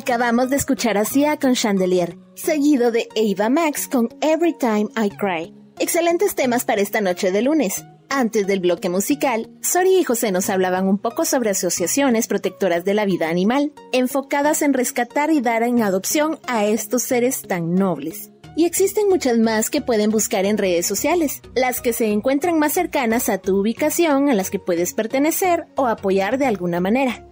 Acabamos 0.09 0.49
de 0.49 0.55
escuchar 0.55 0.97
a 0.97 1.05
Sia 1.05 1.37
con 1.37 1.53
Chandelier, 1.53 2.17
seguido 2.33 2.89
de 2.89 3.07
Ava 3.15 3.47
Max 3.47 3.87
con 3.87 4.09
Every 4.21 4.57
Time 4.57 4.87
I 4.97 5.11
Cry. 5.11 5.53
Excelentes 5.77 6.33
temas 6.33 6.65
para 6.65 6.81
esta 6.81 6.99
noche 6.99 7.31
de 7.31 7.43
lunes. 7.43 7.85
Antes 8.09 8.47
del 8.47 8.59
bloque 8.59 8.89
musical, 8.89 9.51
Sori 9.61 9.99
y 9.99 10.03
José 10.03 10.31
nos 10.31 10.49
hablaban 10.49 10.87
un 10.87 10.97
poco 10.97 11.25
sobre 11.25 11.51
asociaciones 11.51 12.25
protectoras 12.25 12.85
de 12.85 12.95
la 12.95 13.05
vida 13.05 13.29
animal, 13.29 13.71
enfocadas 13.91 14.63
en 14.63 14.73
rescatar 14.73 15.29
y 15.29 15.41
dar 15.41 15.61
en 15.61 15.83
adopción 15.83 16.39
a 16.47 16.65
estos 16.65 17.03
seres 17.03 17.43
tan 17.43 17.75
nobles. 17.75 18.31
Y 18.55 18.65
existen 18.65 19.09
muchas 19.09 19.37
más 19.37 19.69
que 19.69 19.81
pueden 19.81 20.09
buscar 20.09 20.43
en 20.45 20.57
redes 20.57 20.87
sociales, 20.87 21.43
las 21.53 21.81
que 21.81 21.93
se 21.93 22.07
encuentran 22.07 22.57
más 22.57 22.73
cercanas 22.73 23.29
a 23.29 23.37
tu 23.37 23.59
ubicación, 23.59 24.27
a 24.29 24.33
las 24.33 24.49
que 24.49 24.57
puedes 24.57 24.95
pertenecer 24.95 25.67
o 25.75 25.85
apoyar 25.85 26.39
de 26.39 26.47
alguna 26.47 26.79
manera. 26.79 27.28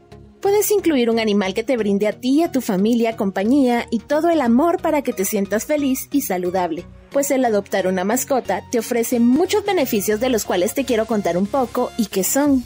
Puedes 0.47 0.71
incluir 0.71 1.10
un 1.10 1.19
animal 1.19 1.53
que 1.53 1.65
te 1.65 1.75
brinde 1.75 2.07
a 2.07 2.13
ti 2.13 2.39
y 2.39 2.43
a 2.43 2.53
tu 2.53 2.62
familia 2.62 3.17
compañía 3.17 3.86
y 3.91 3.99
todo 3.99 4.29
el 4.29 4.39
amor 4.39 4.81
para 4.81 5.01
que 5.01 5.12
te 5.12 5.25
sientas 5.25 5.65
feliz 5.65 6.07
y 6.13 6.21
saludable, 6.21 6.86
pues 7.12 7.31
el 7.31 7.43
adoptar 7.43 7.86
una 7.86 8.05
mascota 8.05 8.63
te 8.71 8.79
ofrece 8.79 9.19
muchos 9.19 9.65
beneficios 9.65 10.21
de 10.21 10.29
los 10.29 10.45
cuales 10.45 10.73
te 10.73 10.86
quiero 10.86 11.05
contar 11.05 11.38
un 11.38 11.47
poco 11.47 11.91
y 11.97 12.05
que 12.05 12.23
son 12.23 12.63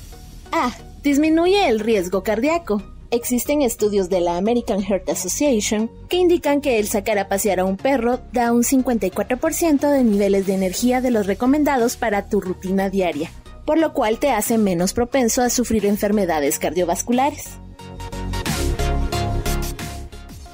A. 0.52 0.72
Disminuye 1.02 1.68
el 1.70 1.80
riesgo 1.80 2.22
cardíaco. 2.22 2.84
Existen 3.10 3.64
estudios 3.64 4.10
de 4.10 4.22
la 4.22 4.38
American 4.38 4.84
Heart 4.84 5.10
Association 5.10 5.90
que 6.08 6.18
indican 6.18 6.62
que 6.62 6.78
el 6.78 6.88
sacar 6.88 7.18
a 7.18 7.30
pasear 7.30 7.62
a 7.62 7.66
un 7.66 7.78
perro 7.78 8.20
da 8.32 8.54
un 8.54 8.62
54% 8.62 9.92
de 9.92 10.04
niveles 10.04 10.46
de 10.46 10.54
energía 10.54 11.02
de 11.02 11.10
los 11.10 11.26
recomendados 11.26 11.98
para 11.98 12.30
tu 12.30 12.42
rutina 12.42 12.92
diaria 12.92 13.32
por 13.66 13.78
lo 13.78 13.94
cual 13.94 14.20
te 14.20 14.32
hace 14.32 14.58
menos 14.58 14.92
propenso 14.94 15.42
a 15.42 15.50
sufrir 15.50 15.86
enfermedades 15.86 16.60
cardiovasculares. 16.60 17.61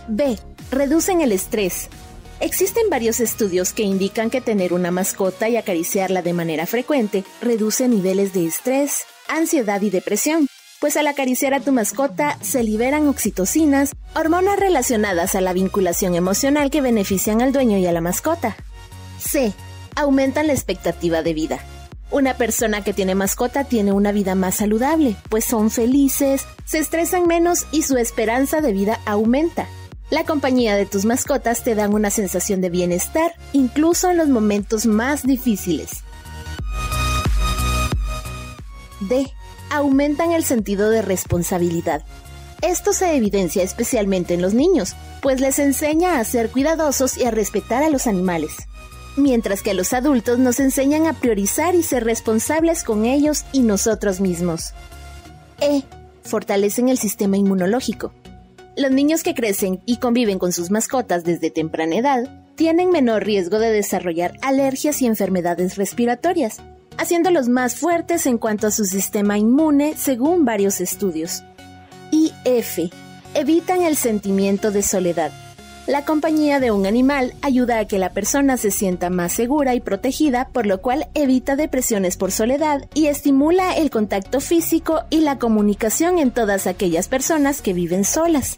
B. 0.08 0.38
Reducen 0.72 1.22
el 1.22 1.32
estrés. 1.32 1.90
Existen 2.40 2.90
varios 2.90 3.20
estudios 3.20 3.74
que 3.74 3.84
indican 3.84 4.30
que 4.30 4.42
tener 4.42 4.74
una 4.74 4.92
mascota 4.92 5.50
y 5.50 5.58
acariciarla 5.58 6.22
de 6.22 6.34
manera 6.34 6.66
frecuente 6.66 7.24
reduce 7.42 7.88
niveles 7.88 8.34
de 8.34 8.46
estrés, 8.46 9.06
ansiedad 9.28 9.82
y 9.82 9.90
depresión, 9.90 10.48
pues 10.80 10.98
al 10.98 11.08
acariciar 11.08 11.54
a 11.56 11.60
tu 11.60 11.72
mascota 11.72 12.38
se 12.42 12.64
liberan 12.64 13.08
oxitocinas, 13.08 13.92
hormonas 14.16 14.60
relacionadas 14.60 15.34
a 15.34 15.42
la 15.42 15.54
vinculación 15.54 16.14
emocional 16.14 16.70
que 16.70 16.82
benefician 16.82 17.42
al 17.42 17.52
dueño 17.52 17.78
y 17.80 17.88
a 17.88 17.92
la 17.92 18.02
mascota. 18.02 18.56
C. 19.20 19.54
Aumentan 19.96 20.46
la 20.48 20.54
expectativa 20.54 21.24
de 21.24 21.34
vida. 21.34 21.60
Una 22.12 22.36
persona 22.36 22.84
que 22.84 22.94
tiene 22.94 23.16
mascota 23.16 23.64
tiene 23.64 23.92
una 23.92 24.12
vida 24.12 24.36
más 24.36 24.56
saludable, 24.56 25.16
pues 25.30 25.44
son 25.44 25.72
felices, 25.72 26.46
se 26.66 26.78
estresan 26.78 27.28
menos 27.28 27.66
y 27.72 27.82
su 27.82 27.98
esperanza 27.98 28.62
de 28.62 28.72
vida 28.72 29.00
aumenta. 29.06 29.68
La 30.10 30.24
compañía 30.24 30.76
de 30.76 30.86
tus 30.86 31.06
mascotas 31.06 31.64
te 31.64 31.76
dan 31.76 31.94
una 31.94 32.10
sensación 32.10 32.62
de 32.62 32.70
bienestar, 32.70 33.34
incluso 33.54 34.10
en 34.10 34.18
los 34.18 34.30
momentos 34.30 34.86
más 34.86 35.24
difíciles. 35.24 36.04
D. 39.02 39.28
Aumentan 39.70 40.32
el 40.32 40.44
sentido 40.44 40.90
de 40.90 41.02
responsabilidad. 41.02 42.04
Esto 42.62 42.94
se 42.94 43.16
evidencia 43.16 43.64
especialmente 43.64 44.34
en 44.34 44.42
los 44.42 44.54
niños, 44.54 44.96
pues 45.22 45.42
les 45.42 45.60
enseña 45.60 46.20
a 46.20 46.24
ser 46.24 46.50
cuidadosos 46.50 47.18
y 47.18 47.26
a 47.26 47.32
respetar 47.32 47.84
a 47.84 47.90
los 47.90 48.08
animales 48.08 48.68
mientras 49.18 49.62
que 49.62 49.72
a 49.72 49.74
los 49.74 49.94
adultos 49.94 50.40
nos 50.40 50.60
enseñan 50.60 51.08
a 51.08 51.14
priorizar 51.14 51.76
y 51.76 51.84
ser 51.84 52.06
responsables 52.06 52.84
con 52.84 53.06
ellos 53.06 53.44
y 53.52 53.62
nosotros 53.62 54.22
mismos. 54.22 54.74
E. 55.60 55.84
Fortalecen 56.24 56.90
el 56.90 56.98
sistema 56.98 57.38
inmunológico. 57.38 58.14
Los 58.78 58.92
niños 58.92 59.24
que 59.24 59.34
crecen 59.34 59.82
y 59.88 59.98
conviven 59.98 60.38
con 60.38 60.54
sus 60.54 60.70
mascotas 60.70 61.24
desde 61.24 61.50
temprana 61.50 61.96
edad 61.96 62.30
tienen 62.54 62.92
menor 62.92 63.26
riesgo 63.26 63.58
de 63.58 63.72
desarrollar 63.72 64.34
alergias 64.44 65.02
y 65.02 65.08
enfermedades 65.08 65.78
respiratorias, 65.78 66.60
haciéndolos 66.96 67.50
más 67.50 67.76
fuertes 67.76 68.28
en 68.28 68.38
cuanto 68.38 68.68
a 68.68 68.72
su 68.72 68.86
sistema 68.86 69.40
inmune 69.40 69.96
según 69.98 70.46
varios 70.46 70.80
estudios. 70.80 71.44
Y 72.12 72.34
F. 72.46 72.92
Evitan 73.34 73.82
el 73.82 73.96
sentimiento 73.96 74.70
de 74.70 74.84
soledad. 74.84 75.32
La 75.88 76.04
compañía 76.04 76.60
de 76.60 76.72
un 76.72 76.86
animal 76.86 77.34
ayuda 77.42 77.80
a 77.80 77.86
que 77.86 77.98
la 77.98 78.12
persona 78.12 78.58
se 78.58 78.72
sienta 78.72 79.10
más 79.10 79.32
segura 79.32 79.74
y 79.74 79.80
protegida, 79.80 80.50
por 80.50 80.66
lo 80.66 80.82
cual 80.82 81.08
evita 81.14 81.56
depresiones 81.56 82.18
por 82.18 82.34
soledad 82.34 82.90
y 82.94 83.06
estimula 83.06 83.72
el 83.72 83.90
contacto 83.90 84.42
físico 84.42 85.04
y 85.10 85.22
la 85.22 85.40
comunicación 85.40 86.20
en 86.20 86.32
todas 86.32 86.68
aquellas 86.68 87.08
personas 87.08 87.62
que 87.62 87.72
viven 87.72 88.04
solas. 88.04 88.58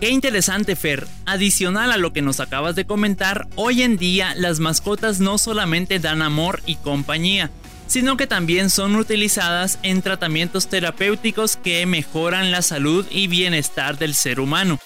Qué 0.00 0.10
interesante, 0.10 0.74
Fer. 0.74 1.06
Adicional 1.24 1.92
a 1.92 1.96
lo 1.96 2.12
que 2.12 2.20
nos 2.20 2.40
acabas 2.40 2.74
de 2.74 2.84
comentar, 2.84 3.46
hoy 3.54 3.82
en 3.82 3.96
día 3.96 4.34
las 4.34 4.58
mascotas 4.58 5.20
no 5.20 5.38
solamente 5.38 6.00
dan 6.00 6.20
amor 6.20 6.62
y 6.66 6.74
compañía, 6.74 7.52
sino 7.86 8.16
que 8.16 8.26
también 8.26 8.70
son 8.70 8.96
utilizadas 8.96 9.78
en 9.82 10.02
tratamientos 10.02 10.68
terapéuticos 10.68 11.56
que 11.56 11.86
mejoran 11.86 12.50
la 12.50 12.62
salud 12.62 13.06
y 13.10 13.28
bienestar 13.28 13.98
del 13.98 14.14
ser 14.14 14.40
humano. 14.40 14.78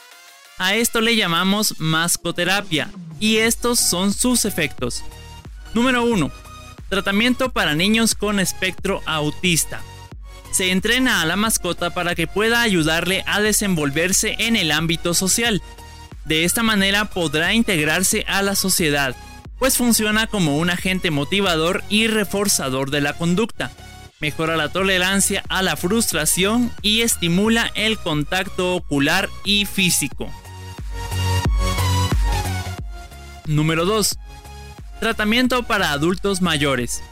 A 0.59 0.75
esto 0.75 1.01
le 1.01 1.17
llamamos 1.17 1.75
mascoterapia 1.79 2.91
y 3.19 3.39
estos 3.39 3.81
son 3.81 4.13
sus 4.13 4.45
efectos. 4.45 5.03
Número 5.73 6.05
1. 6.05 6.31
Tratamiento 6.89 7.51
para 7.51 7.75
niños 7.75 8.15
con 8.15 8.41
espectro 8.41 9.01
autista. 9.07 9.81
Se 10.53 10.71
entrena 10.73 11.23
a 11.23 11.27
la 11.27 11.37
mascota 11.37 11.91
para 11.91 12.15
que 12.15 12.27
pueda 12.27 12.61
ayudarle 12.61 13.23
a 13.27 13.41
desenvolverse 13.41 14.35
en 14.41 14.57
el 14.57 14.73
ámbito 14.73 15.15
social. 15.15 15.63
De 16.25 16.45
esta 16.45 16.63
manera 16.63 17.07
podrá 17.07 17.55
integrarse 17.55 18.25
a 18.29 18.43
la 18.43 18.57
sociedad 18.57 19.15
pues 19.61 19.77
funciona 19.77 20.27
como 20.27 20.57
un 20.57 20.71
agente 20.71 21.11
motivador 21.11 21.85
y 21.91 22.09
reforzador 22.09 22.91
de 22.91 23.03
la 23.03 23.13
conducta. 23.13 23.71
Mejora 24.19 24.57
la 24.57 24.71
tolerancia 24.71 25.45
a 25.49 25.63
la 25.63 25.77
frustración 25.77 26.73
y 26.83 27.03
estimula 27.03 27.71
el 27.75 27.99
contacto 27.99 28.75
ocular 28.75 29.29
y 29.45 29.67
físico. 29.67 30.33
Número 33.47 33.85
2. 33.85 34.19
Tratamiento 34.99 35.63
para 35.63 35.93
adultos 35.93 36.41
mayores. 36.41 37.03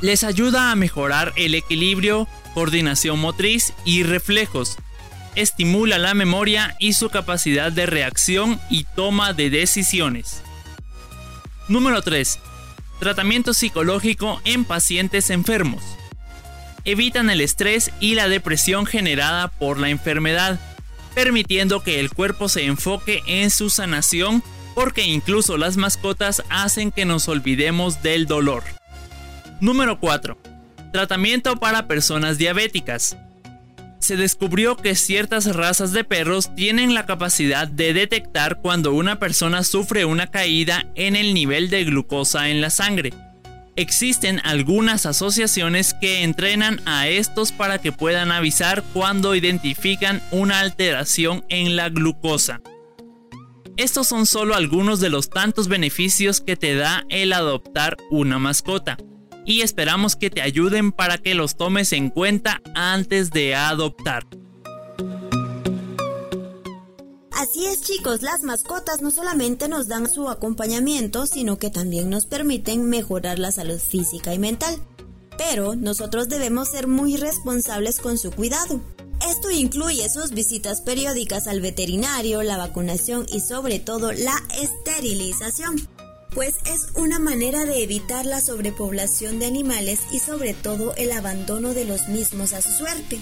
Les 0.00 0.24
ayuda 0.24 0.70
a 0.70 0.76
mejorar 0.76 1.34
el 1.36 1.54
equilibrio, 1.54 2.26
coordinación 2.54 3.18
motriz 3.18 3.74
y 3.84 4.02
reflejos. 4.02 4.78
Estimula 5.34 5.98
la 5.98 6.14
memoria 6.14 6.74
y 6.78 6.94
su 6.94 7.10
capacidad 7.10 7.70
de 7.70 7.84
reacción 7.84 8.58
y 8.70 8.84
toma 8.96 9.34
de 9.34 9.50
decisiones. 9.50 10.42
Número 11.70 12.02
3. 12.02 12.40
Tratamiento 12.98 13.54
psicológico 13.54 14.40
en 14.44 14.64
pacientes 14.64 15.30
enfermos. 15.30 15.84
Evitan 16.84 17.30
el 17.30 17.40
estrés 17.40 17.92
y 18.00 18.16
la 18.16 18.28
depresión 18.28 18.86
generada 18.86 19.46
por 19.46 19.78
la 19.78 19.88
enfermedad, 19.88 20.58
permitiendo 21.14 21.84
que 21.84 22.00
el 22.00 22.10
cuerpo 22.10 22.48
se 22.48 22.64
enfoque 22.64 23.22
en 23.28 23.50
su 23.50 23.70
sanación 23.70 24.42
porque 24.74 25.04
incluso 25.04 25.56
las 25.58 25.76
mascotas 25.76 26.42
hacen 26.48 26.90
que 26.90 27.04
nos 27.04 27.28
olvidemos 27.28 28.02
del 28.02 28.26
dolor. 28.26 28.64
Número 29.60 30.00
4. 30.00 30.36
Tratamiento 30.92 31.54
para 31.54 31.86
personas 31.86 32.36
diabéticas 32.36 33.16
se 34.00 34.16
descubrió 34.16 34.76
que 34.76 34.94
ciertas 34.96 35.54
razas 35.54 35.92
de 35.92 36.04
perros 36.04 36.54
tienen 36.56 36.94
la 36.94 37.06
capacidad 37.06 37.68
de 37.68 37.92
detectar 37.92 38.60
cuando 38.60 38.92
una 38.92 39.18
persona 39.18 39.62
sufre 39.62 40.04
una 40.04 40.26
caída 40.26 40.86
en 40.94 41.16
el 41.16 41.34
nivel 41.34 41.70
de 41.70 41.84
glucosa 41.84 42.48
en 42.48 42.60
la 42.60 42.70
sangre. 42.70 43.12
Existen 43.76 44.40
algunas 44.42 45.06
asociaciones 45.06 45.94
que 45.94 46.22
entrenan 46.22 46.80
a 46.86 47.08
estos 47.08 47.52
para 47.52 47.78
que 47.78 47.92
puedan 47.92 48.32
avisar 48.32 48.82
cuando 48.92 49.34
identifican 49.34 50.22
una 50.30 50.60
alteración 50.60 51.44
en 51.48 51.76
la 51.76 51.88
glucosa. 51.88 52.60
Estos 53.76 54.08
son 54.08 54.26
solo 54.26 54.54
algunos 54.54 55.00
de 55.00 55.08
los 55.08 55.30
tantos 55.30 55.68
beneficios 55.68 56.40
que 56.40 56.56
te 56.56 56.74
da 56.74 57.06
el 57.08 57.32
adoptar 57.32 57.96
una 58.10 58.38
mascota. 58.38 58.98
Y 59.50 59.62
esperamos 59.62 60.14
que 60.14 60.30
te 60.30 60.42
ayuden 60.42 60.92
para 60.92 61.18
que 61.18 61.34
los 61.34 61.56
tomes 61.56 61.92
en 61.92 62.10
cuenta 62.10 62.62
antes 62.76 63.30
de 63.32 63.56
adoptar. 63.56 64.24
Así 67.32 67.66
es 67.66 67.80
chicos, 67.80 68.22
las 68.22 68.42
mascotas 68.42 69.02
no 69.02 69.10
solamente 69.10 69.66
nos 69.66 69.88
dan 69.88 70.08
su 70.08 70.28
acompañamiento, 70.28 71.26
sino 71.26 71.58
que 71.58 71.68
también 71.68 72.10
nos 72.10 72.26
permiten 72.26 72.88
mejorar 72.88 73.40
la 73.40 73.50
salud 73.50 73.80
física 73.80 74.32
y 74.32 74.38
mental. 74.38 74.78
Pero 75.36 75.74
nosotros 75.74 76.28
debemos 76.28 76.68
ser 76.68 76.86
muy 76.86 77.16
responsables 77.16 77.98
con 77.98 78.18
su 78.18 78.30
cuidado. 78.30 78.80
Esto 79.28 79.50
incluye 79.50 80.08
sus 80.10 80.30
visitas 80.30 80.80
periódicas 80.80 81.48
al 81.48 81.60
veterinario, 81.60 82.44
la 82.44 82.56
vacunación 82.56 83.26
y 83.28 83.40
sobre 83.40 83.80
todo 83.80 84.12
la 84.12 84.36
esterilización, 84.62 85.88
pues 86.34 86.56
es 86.64 86.88
una 86.94 87.18
manera 87.18 87.64
de 87.64 87.82
evitar 87.82 88.24
la 88.24 88.40
sobrepoblación 88.40 89.38
de 89.38 89.46
animales 89.46 90.00
y 90.12 90.20
sobre 90.20 90.54
todo 90.54 90.94
el 90.96 91.12
abandono 91.12 91.74
de 91.74 91.84
los 91.84 92.08
mismos 92.08 92.52
a 92.52 92.62
su 92.62 92.70
suerte. 92.70 93.18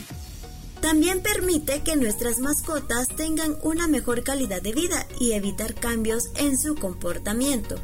También 0.80 1.20
permite 1.22 1.80
que 1.82 1.96
nuestras 1.96 2.38
mascotas 2.38 3.08
tengan 3.08 3.56
una 3.62 3.88
mejor 3.88 4.22
calidad 4.22 4.62
de 4.62 4.72
vida 4.72 5.06
y 5.18 5.32
evitar 5.32 5.74
cambios 5.74 6.30
en 6.36 6.56
su 6.56 6.76
comportamiento. 6.76 7.76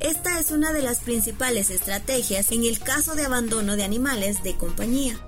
Esta 0.00 0.38
es 0.38 0.50
una 0.50 0.72
de 0.72 0.82
las 0.82 1.00
principales 1.00 1.70
estrategias 1.70 2.52
en 2.52 2.64
el 2.64 2.78
caso 2.78 3.14
de 3.14 3.24
abandono 3.24 3.76
de 3.76 3.82
animales 3.82 4.42
de 4.42 4.56
compañía. 4.56 5.18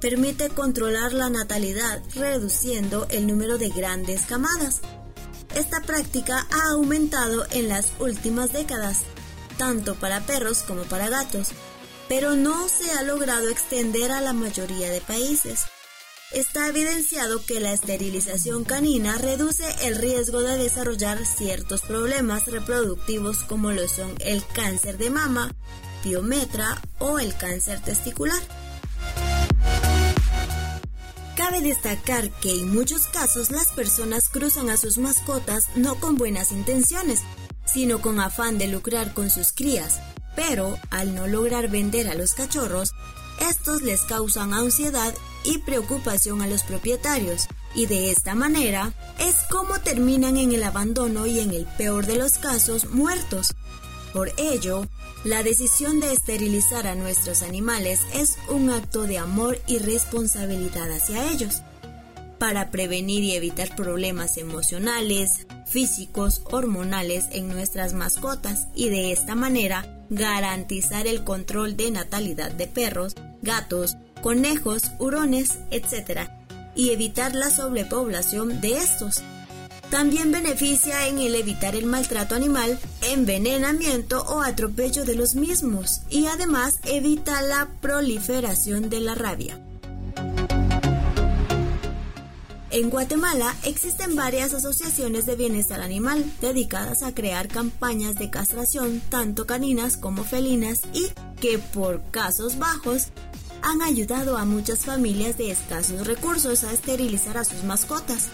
Permite 0.00 0.48
controlar 0.48 1.12
la 1.12 1.28
natalidad 1.28 2.02
reduciendo 2.14 3.06
el 3.10 3.26
número 3.26 3.58
de 3.58 3.68
grandes 3.68 4.22
camadas. 4.22 4.80
Esta 5.58 5.80
práctica 5.80 6.46
ha 6.52 6.70
aumentado 6.70 7.44
en 7.50 7.68
las 7.68 7.90
últimas 7.98 8.52
décadas, 8.52 8.98
tanto 9.56 9.96
para 9.96 10.20
perros 10.20 10.62
como 10.62 10.84
para 10.84 11.08
gatos, 11.08 11.48
pero 12.08 12.36
no 12.36 12.68
se 12.68 12.92
ha 12.92 13.02
logrado 13.02 13.48
extender 13.48 14.12
a 14.12 14.20
la 14.20 14.32
mayoría 14.32 14.88
de 14.88 15.00
países. 15.00 15.64
Está 16.30 16.68
evidenciado 16.68 17.44
que 17.44 17.58
la 17.58 17.72
esterilización 17.72 18.62
canina 18.62 19.18
reduce 19.18 19.64
el 19.82 19.96
riesgo 19.96 20.42
de 20.42 20.58
desarrollar 20.58 21.26
ciertos 21.26 21.80
problemas 21.80 22.46
reproductivos 22.46 23.38
como 23.42 23.72
lo 23.72 23.88
son 23.88 24.14
el 24.20 24.46
cáncer 24.46 24.96
de 24.96 25.10
mama, 25.10 25.52
piometra 26.04 26.80
o 27.00 27.18
el 27.18 27.36
cáncer 27.36 27.80
testicular. 27.80 28.40
Cabe 31.38 31.60
destacar 31.60 32.30
que 32.40 32.50
en 32.50 32.74
muchos 32.74 33.06
casos 33.06 33.52
las 33.52 33.68
personas 33.68 34.28
cruzan 34.28 34.70
a 34.70 34.76
sus 34.76 34.98
mascotas 34.98 35.68
no 35.76 35.94
con 35.94 36.16
buenas 36.16 36.50
intenciones, 36.50 37.20
sino 37.64 38.00
con 38.00 38.18
afán 38.18 38.58
de 38.58 38.66
lucrar 38.66 39.14
con 39.14 39.30
sus 39.30 39.52
crías, 39.52 40.00
pero 40.34 40.76
al 40.90 41.14
no 41.14 41.28
lograr 41.28 41.68
vender 41.70 42.08
a 42.08 42.16
los 42.16 42.34
cachorros, 42.34 42.90
estos 43.48 43.82
les 43.82 44.00
causan 44.00 44.52
ansiedad 44.52 45.14
y 45.44 45.58
preocupación 45.58 46.42
a 46.42 46.48
los 46.48 46.64
propietarios, 46.64 47.46
y 47.72 47.86
de 47.86 48.10
esta 48.10 48.34
manera 48.34 48.92
es 49.20 49.36
como 49.48 49.78
terminan 49.78 50.38
en 50.38 50.50
el 50.50 50.64
abandono 50.64 51.24
y 51.28 51.38
en 51.38 51.52
el 51.52 51.66
peor 51.78 52.06
de 52.06 52.16
los 52.16 52.32
casos 52.38 52.90
muertos. 52.90 53.54
Por 54.18 54.32
ello, 54.36 54.84
la 55.22 55.44
decisión 55.44 56.00
de 56.00 56.12
esterilizar 56.12 56.88
a 56.88 56.96
nuestros 56.96 57.44
animales 57.44 58.00
es 58.12 58.36
un 58.48 58.68
acto 58.68 59.02
de 59.02 59.16
amor 59.16 59.60
y 59.68 59.78
responsabilidad 59.78 60.90
hacia 60.90 61.30
ellos, 61.30 61.62
para 62.40 62.72
prevenir 62.72 63.22
y 63.22 63.36
evitar 63.36 63.76
problemas 63.76 64.36
emocionales, 64.36 65.46
físicos, 65.66 66.42
hormonales 66.50 67.26
en 67.30 67.46
nuestras 67.46 67.92
mascotas 67.92 68.66
y 68.74 68.88
de 68.88 69.12
esta 69.12 69.36
manera 69.36 69.86
garantizar 70.10 71.06
el 71.06 71.22
control 71.22 71.76
de 71.76 71.92
natalidad 71.92 72.50
de 72.50 72.66
perros, 72.66 73.14
gatos, 73.40 73.98
conejos, 74.20 74.90
hurones, 74.98 75.60
etc., 75.70 76.28
y 76.74 76.90
evitar 76.90 77.36
la 77.36 77.50
sobrepoblación 77.50 78.60
de 78.60 78.78
estos. 78.78 79.22
También 79.90 80.30
beneficia 80.30 81.06
en 81.06 81.18
el 81.18 81.34
evitar 81.34 81.74
el 81.74 81.86
maltrato 81.86 82.34
animal, 82.34 82.78
envenenamiento 83.02 84.22
o 84.22 84.42
atropello 84.42 85.04
de 85.04 85.14
los 85.14 85.34
mismos 85.34 86.02
y 86.10 86.26
además 86.26 86.78
evita 86.84 87.40
la 87.40 87.68
proliferación 87.80 88.90
de 88.90 89.00
la 89.00 89.14
rabia. 89.14 89.58
En 92.70 92.90
Guatemala 92.90 93.56
existen 93.64 94.14
varias 94.14 94.52
asociaciones 94.52 95.24
de 95.24 95.36
bienestar 95.36 95.80
animal 95.80 96.22
dedicadas 96.42 97.02
a 97.02 97.14
crear 97.14 97.48
campañas 97.48 98.16
de 98.16 98.28
castración 98.28 99.00
tanto 99.08 99.46
caninas 99.46 99.96
como 99.96 100.22
felinas 100.22 100.82
y 100.92 101.06
que 101.40 101.58
por 101.58 102.02
casos 102.10 102.58
bajos 102.58 103.08
han 103.62 103.80
ayudado 103.80 104.36
a 104.36 104.44
muchas 104.44 104.84
familias 104.84 105.38
de 105.38 105.50
escasos 105.50 106.06
recursos 106.06 106.62
a 106.62 106.72
esterilizar 106.72 107.38
a 107.38 107.44
sus 107.44 107.64
mascotas. 107.64 108.28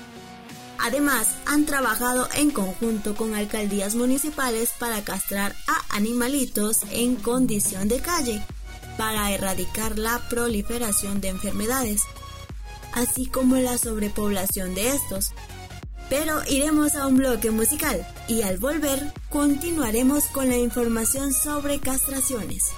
Además, 0.78 1.28
han 1.46 1.66
trabajado 1.66 2.28
en 2.34 2.50
conjunto 2.50 3.14
con 3.14 3.34
alcaldías 3.34 3.94
municipales 3.94 4.72
para 4.78 5.02
castrar 5.02 5.54
a 5.66 5.96
animalitos 5.96 6.82
en 6.90 7.16
condición 7.16 7.88
de 7.88 8.00
calle, 8.00 8.42
para 8.98 9.32
erradicar 9.32 9.98
la 9.98 10.20
proliferación 10.28 11.20
de 11.20 11.28
enfermedades, 11.28 12.02
así 12.92 13.26
como 13.26 13.56
la 13.56 13.78
sobrepoblación 13.78 14.74
de 14.74 14.90
estos. 14.90 15.32
Pero 16.10 16.42
iremos 16.48 16.94
a 16.94 17.06
un 17.06 17.16
bloque 17.16 17.50
musical 17.50 18.06
y 18.28 18.42
al 18.42 18.58
volver 18.58 19.12
continuaremos 19.30 20.26
con 20.26 20.48
la 20.48 20.56
información 20.56 21.32
sobre 21.32 21.80
castraciones. 21.80 22.72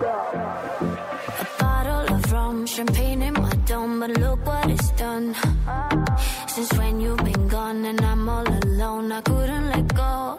A 0.00 1.46
bottle 1.58 2.14
of 2.14 2.32
rum, 2.32 2.66
champagne 2.66 3.22
in 3.22 3.34
my 3.34 3.52
dome, 3.66 4.00
but 4.00 4.10
look 4.18 4.44
what 4.46 4.70
it's 4.70 4.90
done. 4.92 5.34
Since 6.48 6.72
when 6.78 7.00
you've 7.00 7.18
been 7.18 7.48
gone 7.48 7.84
and 7.84 8.00
I'm 8.00 8.28
all 8.28 8.48
alone, 8.64 9.12
I 9.12 9.20
couldn't 9.20 9.68
let 9.70 9.94
go. 9.94 10.38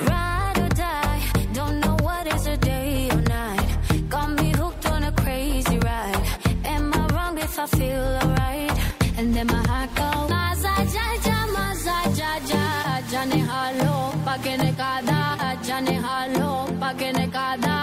Ride 0.00 0.58
or 0.58 0.68
die, 0.70 1.22
don't 1.52 1.80
know 1.80 1.96
what 2.00 2.26
is 2.34 2.46
a 2.46 2.56
day 2.56 3.08
or 3.12 3.20
night. 3.22 3.78
Got 4.08 4.30
me 4.32 4.50
hooked 4.50 4.86
on 4.90 5.04
a 5.04 5.12
crazy 5.12 5.78
ride. 5.78 6.22
Am 6.64 6.92
I 6.92 7.06
wrong 7.14 7.38
if 7.38 7.58
I 7.58 7.66
feel 7.66 8.18
alright? 8.22 8.72
And 9.16 9.34
then 9.34 9.46
my 9.46 9.64
heart 9.68 9.94
goes, 9.94 10.30
Maza 10.30 10.74
jaja, 10.94 11.38
maza 11.52 11.96
jaja, 12.18 12.64
jane 13.10 13.40
halo, 13.46 14.12
pagene 14.26 14.76
kada, 14.76 15.56
jane 15.62 16.02
halo, 16.02 16.66
pagene 16.80 17.30
kada. 17.32 17.78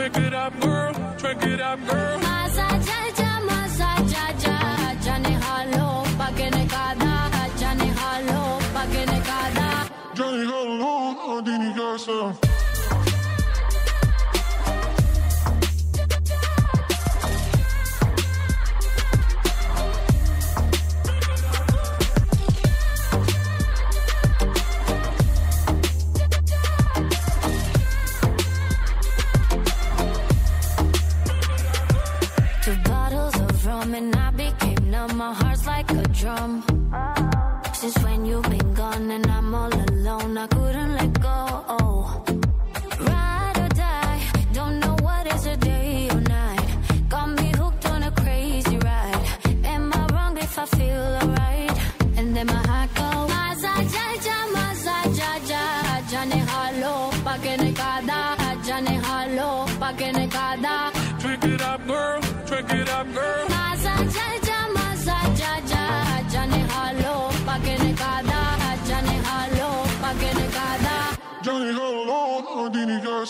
Drink 0.00 0.16
it 0.16 0.32
up, 0.32 0.58
girl. 0.60 0.94
Drink 1.18 1.42
it 1.42 1.60
up, 1.60 1.78
girl. 1.86 2.18
Masa 2.20 2.68
jaja, 2.88 3.32
masa 3.48 3.90
jaja, 4.12 4.56
kada, 5.04 5.04
jane 5.04 5.34
halo, 5.44 6.04
kada. 6.72 7.50
Jane 7.60 7.92
halo. 7.92 8.60
Became. 35.06 35.18
My 35.18 35.34
heart's 35.34 35.66
like 35.66 35.90
a 35.90 36.02
drum. 36.08 36.62
Since 37.72 37.98
when 38.04 38.24
you've 38.26 38.48
been 38.50 38.74
gone 38.74 39.10
and 39.10 39.26
I'm 39.26 39.54
all 39.54 39.72
alone, 39.72 40.38
I 40.38 40.46
couldn't 40.46 40.94
let 40.94 41.20
go. 41.20 42.24
Ride 43.00 43.58
or 43.58 43.68
die, 43.68 44.20
don't 44.52 44.80
know 44.80 44.96
what 45.02 45.26
is 45.34 45.46
a 45.46 45.56
day 45.56 46.08
or 46.10 46.20
night. 46.20 46.68
Got 47.08 47.28
me 47.40 47.52
hooked 47.56 47.86
on 47.86 48.02
a 48.02 48.10
crazy 48.10 48.76
ride. 48.78 49.26
Am 49.64 49.92
I 49.92 50.06
wrong 50.12 50.36
if 50.36 50.58
I 50.58 50.66
feel 50.66 51.19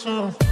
special. 0.01 0.50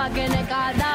pa' 0.00 0.08
que 0.14 0.28
ne 0.34 0.42
cada. 0.52 0.92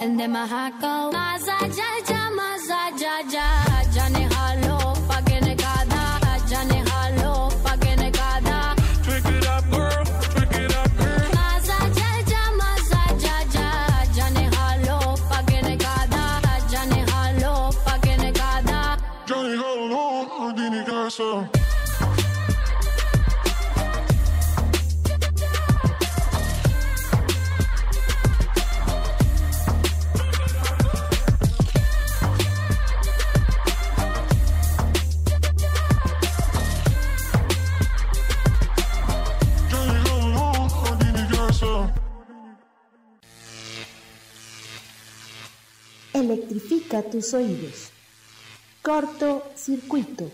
And 0.00 0.18
then 0.18 0.30
my 0.32 0.46
heart 0.46 0.74
go, 0.80 1.10
Maza 1.12 1.58
ja 1.78 1.90
ja, 2.08 2.22
Maza 2.38 2.80
ja 3.00 3.14
ja, 3.34 3.46
Jane 3.94 4.24
halo, 4.34 4.78
pa' 5.08 5.20
que 5.26 5.38
ne 5.46 5.54
cada, 5.62 6.02
Jane 6.50 6.80
halo, 6.90 7.32
pa' 7.64 7.76
que 7.82 7.92
ne 8.00 8.10
cada. 8.18 8.58
Trick 9.04 9.26
it 9.34 9.46
up, 9.54 9.64
girl, 9.70 10.04
trick 10.32 10.54
it 10.62 10.72
up, 10.80 10.90
girl. 10.98 11.28
Maza 11.38 11.78
ja 11.98 12.10
ja, 12.30 12.42
halo, 14.56 14.98
pa' 15.30 15.42
que 15.48 15.58
ne 15.66 15.74
halo, 17.14 17.70
pa' 17.86 17.98
que 18.04 18.16
ne 18.22 18.32
halo, 18.40 19.92
Houdini 20.38 20.82
Garza. 20.84 21.55
electrifica 46.26 47.02
tus 47.02 47.32
oídos. 47.32 47.90
Corto 48.82 49.42
circuito. 49.56 50.30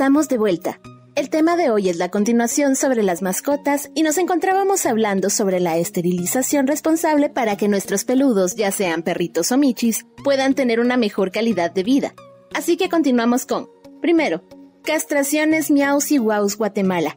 estamos 0.00 0.30
de 0.30 0.38
vuelta. 0.38 0.80
El 1.14 1.28
tema 1.28 1.58
de 1.58 1.68
hoy 1.68 1.90
es 1.90 1.98
la 1.98 2.08
continuación 2.08 2.74
sobre 2.74 3.02
las 3.02 3.20
mascotas 3.20 3.90
y 3.94 4.02
nos 4.02 4.16
encontrábamos 4.16 4.86
hablando 4.86 5.28
sobre 5.28 5.60
la 5.60 5.76
esterilización 5.76 6.66
responsable 6.66 7.28
para 7.28 7.58
que 7.58 7.68
nuestros 7.68 8.06
peludos, 8.06 8.56
ya 8.56 8.72
sean 8.72 9.02
perritos 9.02 9.52
o 9.52 9.58
michis, 9.58 10.06
puedan 10.24 10.54
tener 10.54 10.80
una 10.80 10.96
mejor 10.96 11.30
calidad 11.30 11.70
de 11.70 11.82
vida. 11.82 12.14
Así 12.54 12.78
que 12.78 12.88
continuamos 12.88 13.44
con, 13.44 13.68
primero, 14.00 14.42
Castraciones 14.84 15.70
Miaus 15.70 16.10
y 16.12 16.16
Guaus 16.16 16.56
Guatemala. 16.56 17.14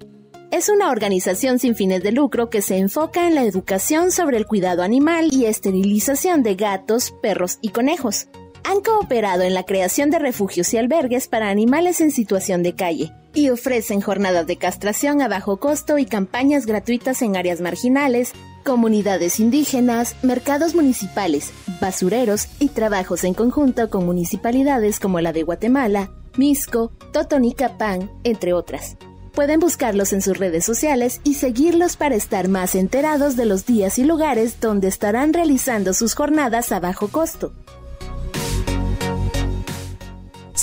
Es 0.52 0.68
una 0.68 0.92
organización 0.92 1.60
sin 1.60 1.76
fines 1.76 2.04
de 2.04 2.12
lucro 2.12 2.50
que 2.50 2.62
se 2.62 2.80
enfoca 2.80 3.28
en 3.28 3.36
la 3.36 3.46
educación 3.46 4.12
sobre 4.12 4.36
el 4.36 4.46
cuidado 4.46 4.84
animal 4.84 5.30
y 5.32 5.46
esterilización 5.46 6.44
de 6.44 6.56
gatos, 6.56 7.14
perros 7.22 7.60
y 7.62 7.70
conejos 7.70 8.28
han 8.64 8.82
cooperado 8.82 9.44
en 9.44 9.54
la 9.54 9.64
creación 9.64 10.10
de 10.10 10.20
refugios 10.20 10.74
y 10.74 10.78
albergues 10.78 11.28
para 11.28 11.50
animales 11.50 12.02
en 12.02 12.12
situación 12.12 12.64
de 12.64 12.76
calle 12.76 13.14
y 13.34 13.50
ofrecen 13.50 14.02
jornadas 14.02 14.48
de 14.48 14.58
castración 14.58 15.22
a 15.22 15.28
bajo 15.28 15.58
costo 15.58 15.98
y 15.98 16.06
campañas 16.06 16.66
gratuitas 16.66 17.22
en 17.22 17.36
áreas 17.36 17.62
marginales, 17.62 18.34
comunidades 18.64 19.40
indígenas, 19.40 20.16
mercados 20.22 20.76
municipales, 20.76 21.52
basureros 21.82 22.48
y 22.60 22.70
trabajos 22.70 23.24
en 23.24 23.34
conjunto 23.34 23.90
con 23.90 24.06
municipalidades 24.06 25.00
como 25.00 25.20
la 25.20 25.34
de 25.34 25.44
Guatemala, 25.44 26.12
Misco, 26.38 26.92
Totonicapán, 27.12 28.10
entre 28.24 28.54
otras. 28.54 28.98
Pueden 29.34 29.60
buscarlos 29.60 30.14
en 30.14 30.22
sus 30.22 30.38
redes 30.38 30.64
sociales 30.64 31.20
y 31.24 31.36
seguirlos 31.36 31.98
para 31.98 32.16
estar 32.16 32.48
más 32.50 32.76
enterados 32.76 33.36
de 33.36 33.46
los 33.46 33.66
días 33.66 33.98
y 33.98 34.04
lugares 34.04 34.60
donde 34.60 34.88
estarán 34.88 35.34
realizando 35.34 35.94
sus 35.94 36.14
jornadas 36.14 36.72
a 36.72 36.80
bajo 36.80 37.08
costo. 37.08 37.52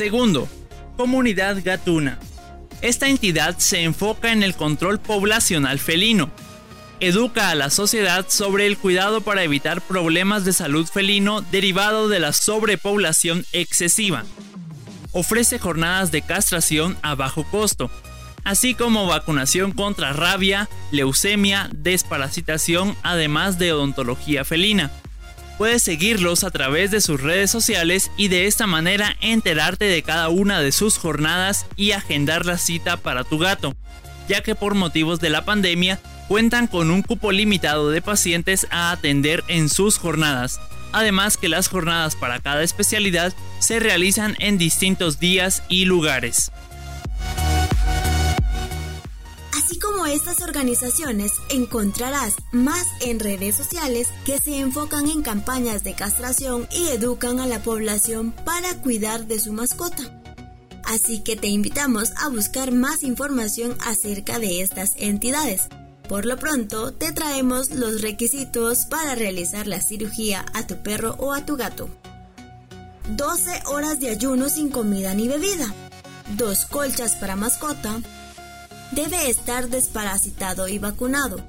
Segundo, 0.01 0.49
Comunidad 0.97 1.59
Gatuna. 1.63 2.19
Esta 2.81 3.11
entidad 3.11 3.59
se 3.59 3.83
enfoca 3.83 4.33
en 4.33 4.43
el 4.43 4.55
control 4.55 4.99
poblacional 4.99 5.79
felino. 5.79 6.31
Educa 7.01 7.51
a 7.51 7.55
la 7.55 7.69
sociedad 7.69 8.25
sobre 8.31 8.67
el 8.67 8.79
cuidado 8.79 9.21
para 9.21 9.43
evitar 9.43 9.83
problemas 9.83 10.47
de 10.47 10.55
salud 10.55 10.87
felino 10.87 11.43
derivado 11.43 12.09
de 12.09 12.19
la 12.19 12.33
sobrepoblación 12.33 13.45
excesiva. 13.53 14.25
Ofrece 15.13 15.59
jornadas 15.59 16.11
de 16.11 16.23
castración 16.23 16.97
a 17.03 17.15
bajo 17.15 17.45
costo, 17.45 17.91
así 18.43 18.73
como 18.73 19.07
vacunación 19.07 19.73
contra 19.73 20.15
rabia, 20.15 20.71
leucemia, 20.93 21.69
desparasitación, 21.75 22.97
además 23.03 23.59
de 23.59 23.75
odontología 23.75 24.47
felina. 24.47 24.91
Puedes 25.61 25.83
seguirlos 25.83 26.43
a 26.43 26.51
través 26.51 26.91
de 26.91 27.03
sus 27.03 27.21
redes 27.21 27.51
sociales 27.51 28.11
y 28.17 28.29
de 28.29 28.47
esta 28.47 28.67
manera 28.67 29.19
enterarte 29.21 29.85
de 29.85 30.03
cada 30.03 30.31
una 30.31 30.63
de 30.63 30.73
sus 30.73 30.97
jornadas 30.97 31.67
y 31.77 31.91
agendar 31.91 32.47
la 32.47 32.57
cita 32.57 32.97
para 32.97 33.25
tu 33.25 33.37
gato, 33.37 33.75
ya 34.27 34.43
que 34.43 34.55
por 34.55 34.75
motivos 34.75 35.21
de 35.21 35.29
la 35.29 35.45
pandemia 35.45 36.01
cuentan 36.29 36.67
con 36.67 36.91
un 36.91 37.03
cupo 37.03 37.31
limitado 37.31 37.91
de 37.91 38.01
pacientes 38.01 38.67
a 38.71 38.91
atender 38.91 39.45
en 39.49 39.69
sus 39.69 39.99
jornadas. 39.99 40.59
Además 40.93 41.37
que 41.37 41.51
las 41.51 41.69
jornadas 41.69 42.17
para 42.17 42.39
cada 42.39 42.63
especialidad 42.63 43.35
se 43.59 43.81
realizan 43.81 44.37
en 44.39 44.57
distintos 44.57 45.21
días 45.21 45.63
y 45.69 45.85
lugares. 45.85 46.53
Así 49.71 49.79
como 49.79 50.05
estas 50.05 50.43
organizaciones, 50.43 51.31
encontrarás 51.49 52.35
más 52.51 52.89
en 53.03 53.21
redes 53.21 53.55
sociales 53.55 54.09
que 54.25 54.41
se 54.41 54.59
enfocan 54.59 55.09
en 55.09 55.23
campañas 55.23 55.85
de 55.85 55.95
castración 55.95 56.66
y 56.73 56.89
educan 56.89 57.39
a 57.39 57.47
la 57.47 57.62
población 57.62 58.33
para 58.45 58.75
cuidar 58.83 59.29
de 59.29 59.39
su 59.39 59.53
mascota. 59.53 60.03
Así 60.83 61.21
que 61.21 61.37
te 61.37 61.47
invitamos 61.47 62.11
a 62.16 62.29
buscar 62.31 62.73
más 62.73 63.05
información 63.05 63.77
acerca 63.87 64.41
de 64.41 64.61
estas 64.61 64.95
entidades. 64.97 65.68
Por 66.09 66.27
lo 66.27 66.37
pronto, 66.37 66.93
te 66.93 67.12
traemos 67.12 67.71
los 67.71 68.03
requisitos 68.03 68.87
para 68.87 69.14
realizar 69.14 69.68
la 69.68 69.81
cirugía 69.81 70.47
a 70.53 70.66
tu 70.66 70.83
perro 70.83 71.14
o 71.18 71.33
a 71.33 71.47
tu 71.47 71.57
gato. 71.57 71.89
12 73.11 73.62
horas 73.66 74.01
de 74.01 74.09
ayuno 74.09 74.49
sin 74.49 74.68
comida 74.68 75.14
ni 75.14 75.29
bebida. 75.29 75.73
Dos 76.37 76.64
colchas 76.64 77.14
para 77.14 77.37
mascota, 77.37 78.01
debe 78.93 79.30
estar 79.30 79.68
desparasitado 79.68 80.68
y 80.68 80.78
vacunado. 80.78 81.45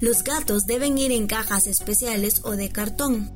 Los 0.00 0.24
gatos 0.24 0.66
deben 0.66 0.98
ir 0.98 1.12
en 1.12 1.26
cajas 1.26 1.66
especiales 1.66 2.40
o 2.44 2.52
de 2.52 2.70
cartón. 2.70 3.30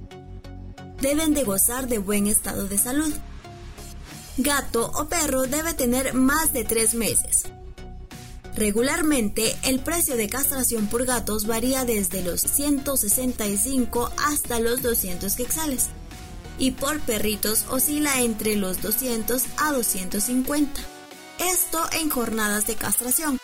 Deben 1.00 1.32
de 1.32 1.44
gozar 1.44 1.88
de 1.88 1.98
buen 1.98 2.26
estado 2.26 2.66
de 2.66 2.76
salud. 2.76 3.12
Gato 4.36 4.90
o 4.94 5.06
perro 5.06 5.42
debe 5.42 5.74
tener 5.74 6.14
más 6.14 6.52
de 6.52 6.64
tres 6.64 6.94
meses. 6.94 7.44
Regularmente, 8.56 9.56
el 9.62 9.80
precio 9.80 10.16
de 10.16 10.28
castración 10.28 10.86
por 10.88 11.06
gatos 11.06 11.46
varía 11.46 11.84
desde 11.84 12.22
los 12.22 12.40
165 12.40 14.10
hasta 14.18 14.60
los 14.60 14.82
200 14.82 15.34
quexales 15.36 15.88
y 16.58 16.72
por 16.72 17.00
perritos 17.00 17.64
oscila 17.70 18.20
entre 18.20 18.56
los 18.56 18.82
200 18.82 19.44
a 19.56 19.72
250 19.72 20.99
esto 21.40 21.80
en 22.00 22.10
jornadas 22.10 22.66
de 22.66 22.76
castración. 22.76 23.38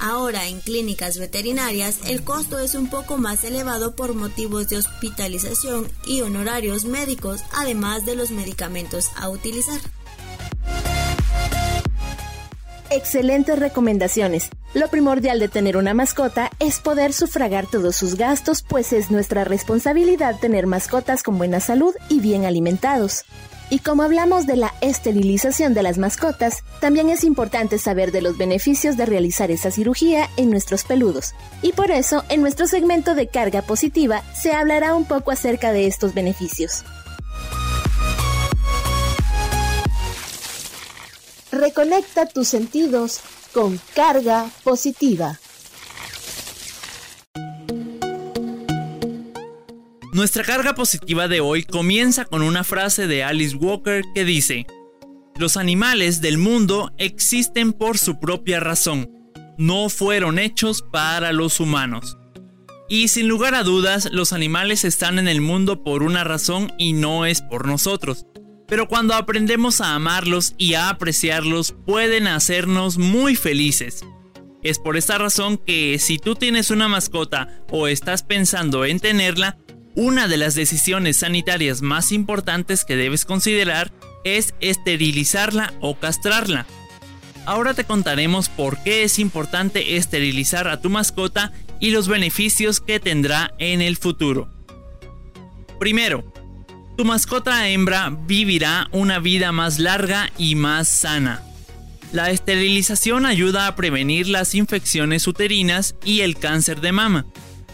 Ahora 0.00 0.48
en 0.48 0.60
clínicas 0.60 1.18
veterinarias 1.18 2.00
el 2.06 2.24
costo 2.24 2.58
es 2.58 2.74
un 2.74 2.88
poco 2.88 3.16
más 3.16 3.44
elevado 3.44 3.94
por 3.94 4.14
motivos 4.14 4.68
de 4.68 4.78
hospitalización 4.78 5.88
y 6.06 6.20
honorarios 6.20 6.84
médicos, 6.84 7.42
además 7.52 8.04
de 8.04 8.16
los 8.16 8.30
medicamentos 8.30 9.10
a 9.16 9.28
utilizar. 9.28 9.80
Excelentes 12.90 13.58
recomendaciones. 13.58 14.50
Lo 14.74 14.88
primordial 14.88 15.38
de 15.38 15.48
tener 15.48 15.76
una 15.76 15.94
mascota 15.94 16.50
es 16.58 16.80
poder 16.80 17.12
sufragar 17.12 17.66
todos 17.66 17.96
sus 17.96 18.16
gastos, 18.16 18.62
pues 18.62 18.92
es 18.92 19.10
nuestra 19.10 19.44
responsabilidad 19.44 20.38
tener 20.40 20.66
mascotas 20.66 21.22
con 21.22 21.38
buena 21.38 21.60
salud 21.60 21.94
y 22.08 22.20
bien 22.20 22.44
alimentados. 22.44 23.24
Y 23.70 23.78
como 23.78 24.02
hablamos 24.02 24.46
de 24.46 24.56
la 24.56 24.74
esterilización 24.80 25.74
de 25.74 25.82
las 25.82 25.98
mascotas, 25.98 26.62
también 26.80 27.08
es 27.08 27.24
importante 27.24 27.78
saber 27.78 28.12
de 28.12 28.22
los 28.22 28.36
beneficios 28.36 28.96
de 28.96 29.06
realizar 29.06 29.50
esa 29.50 29.70
cirugía 29.70 30.28
en 30.36 30.50
nuestros 30.50 30.84
peludos. 30.84 31.34
Y 31.62 31.72
por 31.72 31.90
eso, 31.90 32.24
en 32.28 32.40
nuestro 32.42 32.66
segmento 32.66 33.14
de 33.14 33.28
carga 33.28 33.62
positiva, 33.62 34.22
se 34.34 34.52
hablará 34.52 34.94
un 34.94 35.06
poco 35.06 35.30
acerca 35.30 35.72
de 35.72 35.86
estos 35.86 36.14
beneficios. 36.14 36.84
Reconecta 41.50 42.26
tus 42.26 42.48
sentidos 42.48 43.20
con 43.52 43.80
carga 43.94 44.50
positiva. 44.64 45.38
Nuestra 50.14 50.44
carga 50.44 50.76
positiva 50.76 51.26
de 51.26 51.40
hoy 51.40 51.64
comienza 51.64 52.24
con 52.24 52.42
una 52.42 52.62
frase 52.62 53.08
de 53.08 53.24
Alice 53.24 53.56
Walker 53.56 54.04
que 54.14 54.24
dice, 54.24 54.64
Los 55.40 55.56
animales 55.56 56.20
del 56.20 56.38
mundo 56.38 56.92
existen 56.98 57.72
por 57.72 57.98
su 57.98 58.20
propia 58.20 58.60
razón, 58.60 59.10
no 59.58 59.88
fueron 59.88 60.38
hechos 60.38 60.82
para 60.82 61.32
los 61.32 61.58
humanos. 61.58 62.16
Y 62.88 63.08
sin 63.08 63.26
lugar 63.26 63.56
a 63.56 63.64
dudas, 63.64 64.08
los 64.12 64.32
animales 64.32 64.84
están 64.84 65.18
en 65.18 65.26
el 65.26 65.40
mundo 65.40 65.82
por 65.82 66.04
una 66.04 66.22
razón 66.22 66.72
y 66.78 66.92
no 66.92 67.26
es 67.26 67.42
por 67.42 67.66
nosotros. 67.66 68.24
Pero 68.68 68.86
cuando 68.86 69.14
aprendemos 69.14 69.80
a 69.80 69.96
amarlos 69.96 70.54
y 70.58 70.74
a 70.74 70.90
apreciarlos, 70.90 71.74
pueden 71.84 72.28
hacernos 72.28 72.98
muy 72.98 73.34
felices. 73.34 74.04
Es 74.62 74.78
por 74.78 74.96
esta 74.96 75.18
razón 75.18 75.58
que 75.58 75.98
si 75.98 76.18
tú 76.18 76.36
tienes 76.36 76.70
una 76.70 76.86
mascota 76.86 77.64
o 77.68 77.88
estás 77.88 78.22
pensando 78.22 78.84
en 78.84 79.00
tenerla, 79.00 79.58
una 79.94 80.26
de 80.26 80.36
las 80.36 80.54
decisiones 80.54 81.18
sanitarias 81.18 81.82
más 81.82 82.12
importantes 82.12 82.84
que 82.84 82.96
debes 82.96 83.24
considerar 83.24 83.92
es 84.24 84.54
esterilizarla 84.60 85.72
o 85.80 85.96
castrarla. 85.96 86.66
Ahora 87.46 87.74
te 87.74 87.84
contaremos 87.84 88.48
por 88.48 88.82
qué 88.82 89.04
es 89.04 89.18
importante 89.18 89.96
esterilizar 89.96 90.66
a 90.66 90.80
tu 90.80 90.90
mascota 90.90 91.52
y 91.78 91.90
los 91.90 92.08
beneficios 92.08 92.80
que 92.80 93.00
tendrá 93.00 93.54
en 93.58 93.82
el 93.82 93.96
futuro. 93.96 94.48
Primero, 95.78 96.24
tu 96.96 97.04
mascota 97.04 97.68
hembra 97.68 98.10
vivirá 98.10 98.88
una 98.92 99.18
vida 99.18 99.52
más 99.52 99.78
larga 99.78 100.32
y 100.38 100.54
más 100.54 100.88
sana. 100.88 101.42
La 102.12 102.30
esterilización 102.30 103.26
ayuda 103.26 103.66
a 103.66 103.76
prevenir 103.76 104.28
las 104.28 104.54
infecciones 104.54 105.26
uterinas 105.26 105.96
y 106.04 106.20
el 106.20 106.36
cáncer 106.36 106.80
de 106.80 106.92
mama 106.92 107.26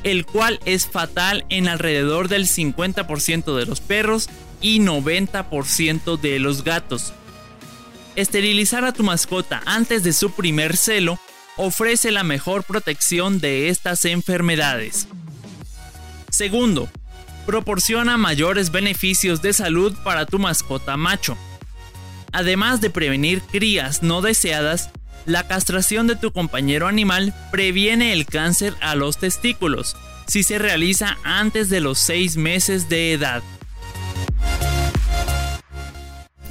el 0.05 0.27
cual 0.27 0.61
es 0.65 0.87
fatal 0.87 1.45
en 1.49 1.69
alrededor 1.69 2.29
del 2.29 2.47
50% 2.47 3.57
de 3.57 3.67
los 3.67 3.81
perros 3.81 4.29
y 4.61 4.81
90% 4.81 6.21
de 6.21 6.39
los 6.39 6.65
gatos. 6.65 7.13
Esterilizar 8.17 8.85
a 8.85 8.93
tu 8.93 9.03
mascota 9.03 9.63
antes 9.67 10.03
de 10.03 10.13
su 10.13 10.33
primer 10.33 10.77
celo 10.77 11.19
ofrece 11.57 12.11
la 12.11 12.25
mejor 12.25 12.65
protección 12.65 13.41
de 13.41 13.69
estas 13.69 14.05
enfermedades. 14.05 15.07
Segundo, 16.31 16.89
proporciona 17.47 18.17
mayores 18.17 18.71
beneficios 18.71 19.43
de 19.43 19.53
salud 19.53 19.95
para 20.05 20.27
tu 20.27 20.39
mascota 20.39 20.97
macho. 20.97 21.37
Además 22.33 22.81
de 22.81 22.91
prevenir 22.91 23.43
crías 23.43 24.03
no 24.03 24.23
deseadas, 24.23 24.91
la 25.27 25.47
castración 25.47 26.07
de 26.07 26.17
tu 26.17 26.33
compañero 26.33 26.87
animal 26.87 27.35
previene 27.51 28.13
el 28.13 28.27
cáncer 28.27 28.75
a 28.81 28.95
los 28.95 29.19
testículos 29.19 29.97
si 30.27 30.45
se 30.45 30.59
realiza 30.59 31.19
antes 31.25 31.69
de 31.69 31.81
los 31.81 31.99
6 31.99 32.37
meses 32.37 32.89
de 32.89 33.13
edad. 33.13 33.43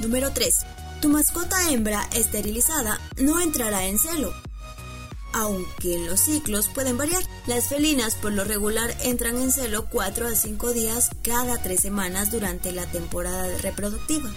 Número 0.00 0.30
3. 0.32 0.54
Tu 1.00 1.08
mascota 1.08 1.70
hembra 1.70 2.06
esterilizada 2.14 3.00
no 3.16 3.40
entrará 3.40 3.86
en 3.86 3.98
celo. 3.98 4.34
Aunque 5.32 5.98
los 5.98 6.20
ciclos 6.20 6.68
pueden 6.68 6.98
variar, 6.98 7.22
las 7.46 7.68
felinas 7.68 8.16
por 8.16 8.32
lo 8.32 8.44
regular 8.44 8.94
entran 9.02 9.36
en 9.36 9.52
celo 9.52 9.86
4 9.86 10.26
a 10.26 10.34
5 10.34 10.72
días 10.72 11.10
cada 11.22 11.62
3 11.62 11.80
semanas 11.80 12.30
durante 12.30 12.72
la 12.72 12.84
temporada 12.86 13.46
reproductiva. 13.58 14.30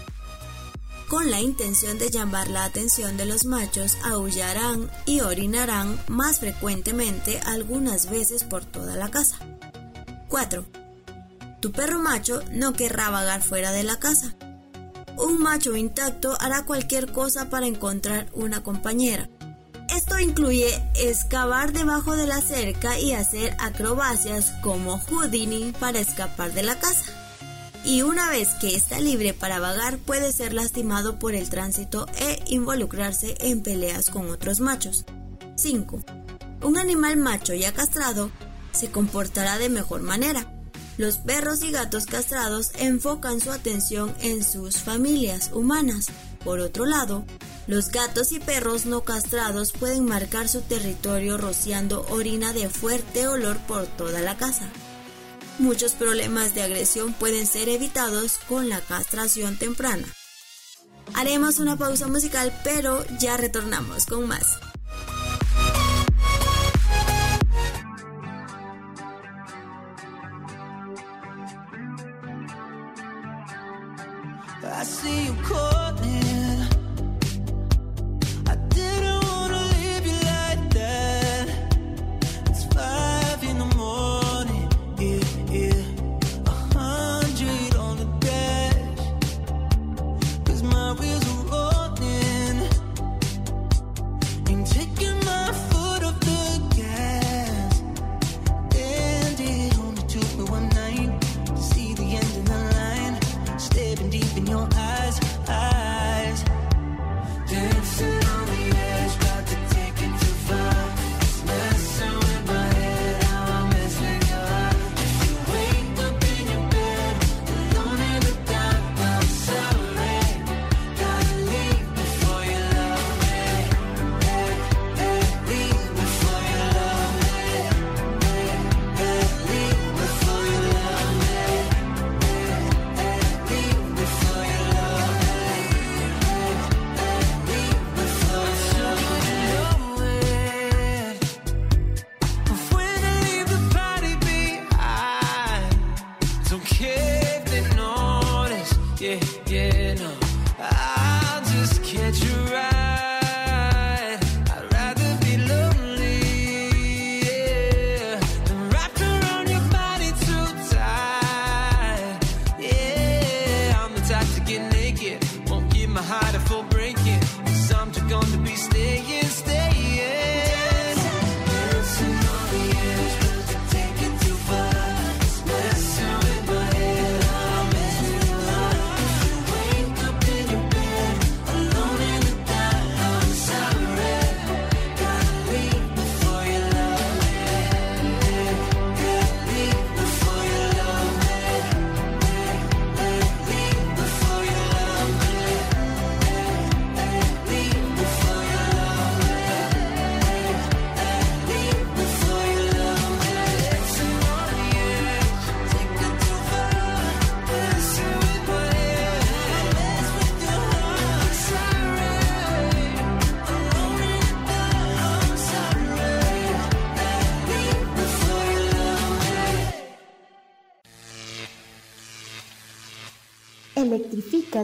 Con 1.13 1.29
la 1.29 1.41
intención 1.41 1.99
de 1.99 2.09
llamar 2.09 2.47
la 2.47 2.63
atención 2.63 3.17
de 3.17 3.27
los 3.27 3.45
machos, 3.45 3.97
aullarán 4.03 4.89
y 5.05 5.19
orinarán 5.19 6.01
más 6.07 6.39
frecuentemente 6.39 7.39
algunas 7.45 8.09
veces 8.09 8.43
por 8.43 8.65
toda 8.65 8.95
la 8.95 9.11
casa. 9.11 9.37
4. 10.27 10.65
Tu 11.59 11.71
perro 11.71 11.99
macho 11.99 12.41
no 12.53 12.73
querrá 12.73 13.11
vagar 13.11 13.43
fuera 13.43 13.71
de 13.71 13.83
la 13.83 13.99
casa. 13.99 14.33
Un 15.15 15.37
macho 15.37 15.75
intacto 15.75 16.35
hará 16.39 16.65
cualquier 16.65 17.11
cosa 17.11 17.47
para 17.47 17.67
encontrar 17.67 18.27
una 18.33 18.63
compañera. 18.63 19.29
Esto 19.95 20.17
incluye 20.17 20.83
excavar 20.95 21.73
debajo 21.73 22.15
de 22.15 22.25
la 22.25 22.41
cerca 22.41 22.97
y 22.97 23.13
hacer 23.13 23.55
acrobacias 23.59 24.51
como 24.63 24.97
Houdini 24.97 25.73
para 25.79 25.99
escapar 25.99 26.53
de 26.53 26.63
la 26.63 26.79
casa. 26.79 27.22
Y 27.85 28.01
una 28.01 28.29
vez 28.29 28.49
que 28.61 28.75
está 28.75 28.99
libre 28.99 29.33
para 29.33 29.59
vagar 29.59 29.97
puede 29.97 30.31
ser 30.31 30.53
lastimado 30.53 31.19
por 31.19 31.35
el 31.35 31.49
tránsito 31.49 32.05
e 32.17 32.41
involucrarse 32.47 33.35
en 33.39 33.61
peleas 33.61 34.09
con 34.09 34.29
otros 34.29 34.61
machos. 34.61 35.05
5. 35.55 35.99
Un 36.61 36.77
animal 36.77 37.17
macho 37.17 37.53
ya 37.53 37.73
castrado 37.73 38.31
se 38.71 38.89
comportará 38.89 39.57
de 39.57 39.69
mejor 39.69 40.01
manera. 40.01 40.47
Los 40.97 41.17
perros 41.17 41.63
y 41.63 41.71
gatos 41.71 42.05
castrados 42.05 42.71
enfocan 42.75 43.39
su 43.39 43.51
atención 43.51 44.15
en 44.21 44.43
sus 44.43 44.77
familias 44.77 45.51
humanas. 45.53 46.07
Por 46.43 46.59
otro 46.59 46.85
lado, 46.85 47.25
los 47.67 47.89
gatos 47.89 48.31
y 48.31 48.39
perros 48.39 48.85
no 48.85 49.01
castrados 49.01 49.71
pueden 49.71 50.05
marcar 50.05 50.47
su 50.47 50.61
territorio 50.61 51.37
rociando 51.37 52.05
orina 52.09 52.53
de 52.53 52.69
fuerte 52.69 53.27
olor 53.27 53.57
por 53.59 53.87
toda 53.87 54.21
la 54.21 54.37
casa. 54.37 54.69
Muchos 55.59 55.93
problemas 55.93 56.55
de 56.55 56.63
agresión 56.63 57.13
pueden 57.13 57.45
ser 57.45 57.69
evitados 57.69 58.39
con 58.49 58.69
la 58.69 58.81
castración 58.81 59.55
temprana. 59.57 60.07
Haremos 61.13 61.59
una 61.59 61.77
pausa 61.77 62.07
musical, 62.07 62.51
pero 62.63 63.05
ya 63.19 63.37
retornamos 63.37 64.07
con 64.07 64.27
más. 64.27 64.59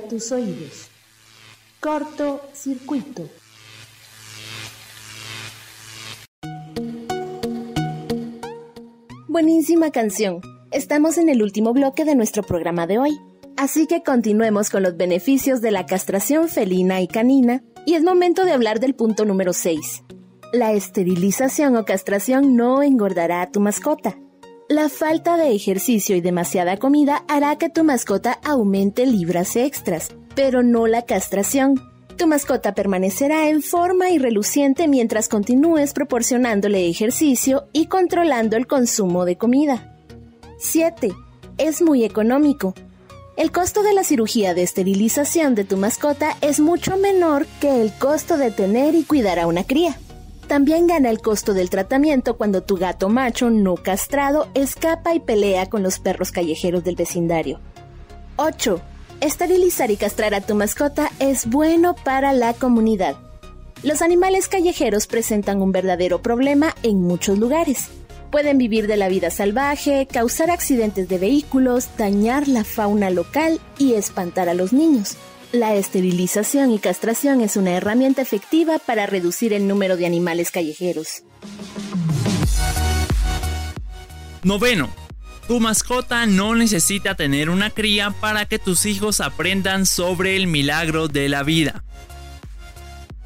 Tus 0.07 0.31
oídos. 0.31 0.87
Corto 1.79 2.41
circuito. 2.53 3.29
Buenísima 9.27 9.91
canción. 9.91 10.41
Estamos 10.71 11.17
en 11.17 11.29
el 11.29 11.41
último 11.41 11.73
bloque 11.73 12.05
de 12.05 12.15
nuestro 12.15 12.43
programa 12.43 12.87
de 12.87 12.97
hoy. 12.97 13.19
Así 13.57 13.87
que 13.87 14.03
continuemos 14.03 14.69
con 14.69 14.83
los 14.83 14.95
beneficios 14.95 15.61
de 15.61 15.71
la 15.71 15.85
castración 15.85 16.47
felina 16.47 17.01
y 17.01 17.07
canina 17.07 17.63
y 17.85 17.95
es 17.95 18.03
momento 18.03 18.45
de 18.45 18.53
hablar 18.53 18.79
del 18.79 18.95
punto 18.95 19.25
número 19.25 19.53
6. 19.53 20.03
La 20.53 20.71
esterilización 20.71 21.75
o 21.75 21.85
castración 21.85 22.55
no 22.55 22.81
engordará 22.81 23.41
a 23.41 23.51
tu 23.51 23.59
mascota. 23.59 24.17
La 24.69 24.87
falta 24.87 25.35
de 25.35 25.51
ejercicio 25.55 26.15
y 26.15 26.21
demasiada 26.21 26.77
comida 26.77 27.25
hará 27.27 27.55
que 27.55 27.69
tu 27.69 27.83
mascota 27.83 28.33
aumente 28.43 29.07
libras 29.07 29.55
extras, 29.55 30.09
pero 30.35 30.61
no 30.61 30.85
la 30.85 31.07
castración. 31.07 31.81
Tu 32.17 32.27
mascota 32.27 32.75
permanecerá 32.75 33.49
en 33.49 33.63
forma 33.63 34.11
y 34.11 34.19
reluciente 34.19 34.87
mientras 34.87 35.27
continúes 35.27 35.93
proporcionándole 35.93 36.87
ejercicio 36.87 37.65
y 37.73 37.87
controlando 37.87 38.57
el 38.57 38.67
consumo 38.67 39.25
de 39.25 39.39
comida. 39.39 39.97
7. 40.59 41.13
Es 41.57 41.81
muy 41.81 42.03
económico. 42.03 42.75
El 43.37 43.51
costo 43.51 43.81
de 43.81 43.93
la 43.93 44.03
cirugía 44.03 44.53
de 44.53 44.61
esterilización 44.61 45.55
de 45.55 45.63
tu 45.63 45.77
mascota 45.77 46.37
es 46.41 46.59
mucho 46.59 46.95
menor 46.95 47.47
que 47.59 47.81
el 47.81 47.91
costo 47.93 48.37
de 48.37 48.51
tener 48.51 48.93
y 48.93 49.03
cuidar 49.03 49.39
a 49.39 49.47
una 49.47 49.63
cría. 49.63 49.97
También 50.49 50.87
gana 50.87 51.11
el 51.11 51.21
costo 51.21 51.53
del 51.53 51.69
tratamiento 51.69 52.35
cuando 52.35 52.63
tu 52.63 52.75
gato 52.75 53.07
macho 53.07 53.51
no 53.51 53.75
castrado 53.75 54.47
escapa 54.55 55.13
y 55.13 55.19
pelea 55.19 55.69
con 55.69 55.83
los 55.83 55.99
perros 55.99 56.31
callejeros 56.31 56.83
del 56.83 56.95
vecindario. 56.95 57.59
8. 58.37 58.81
Esterilizar 59.21 59.91
y 59.91 59.95
castrar 59.95 60.33
a 60.33 60.41
tu 60.41 60.55
mascota 60.55 61.11
es 61.19 61.45
bueno 61.45 61.93
para 62.03 62.33
la 62.33 62.55
comunidad. 62.55 63.15
Los 63.83 64.01
animales 64.01 64.47
callejeros 64.47 65.05
presentan 65.05 65.61
un 65.61 65.71
verdadero 65.71 66.23
problema 66.23 66.75
en 66.81 66.99
muchos 66.99 67.37
lugares. 67.37 67.89
Pueden 68.31 68.57
vivir 68.57 68.87
de 68.87 68.97
la 68.97 69.07
vida 69.07 69.29
salvaje, 69.29 70.07
causar 70.11 70.49
accidentes 70.49 71.07
de 71.09 71.19
vehículos, 71.19 71.89
dañar 71.95 72.47
la 72.47 72.63
fauna 72.63 73.11
local 73.11 73.59
y 73.77 73.93
espantar 73.93 74.49
a 74.49 74.55
los 74.55 74.73
niños. 74.73 75.15
La 75.51 75.73
esterilización 75.73 76.71
y 76.71 76.77
castración 76.77 77.41
es 77.41 77.57
una 77.57 77.71
herramienta 77.71 78.21
efectiva 78.21 78.77
para 78.77 79.07
reducir 79.07 79.51
el 79.51 79.67
número 79.67 79.97
de 79.97 80.05
animales 80.05 80.51
callejeros. 80.51 81.23
Noveno. 84.43 84.93
Tu 85.47 85.59
mascota 85.59 86.27
no 86.27 86.53
necesita 86.53 87.15
tener 87.15 87.49
una 87.49 87.71
cría 87.71 88.11
para 88.11 88.45
que 88.45 88.59
tus 88.59 88.85
hijos 88.85 89.19
aprendan 89.19 89.87
sobre 89.87 90.35
el 90.35 90.45
milagro 90.45 91.07
de 91.07 91.27
la 91.27 91.41
vida. 91.41 91.83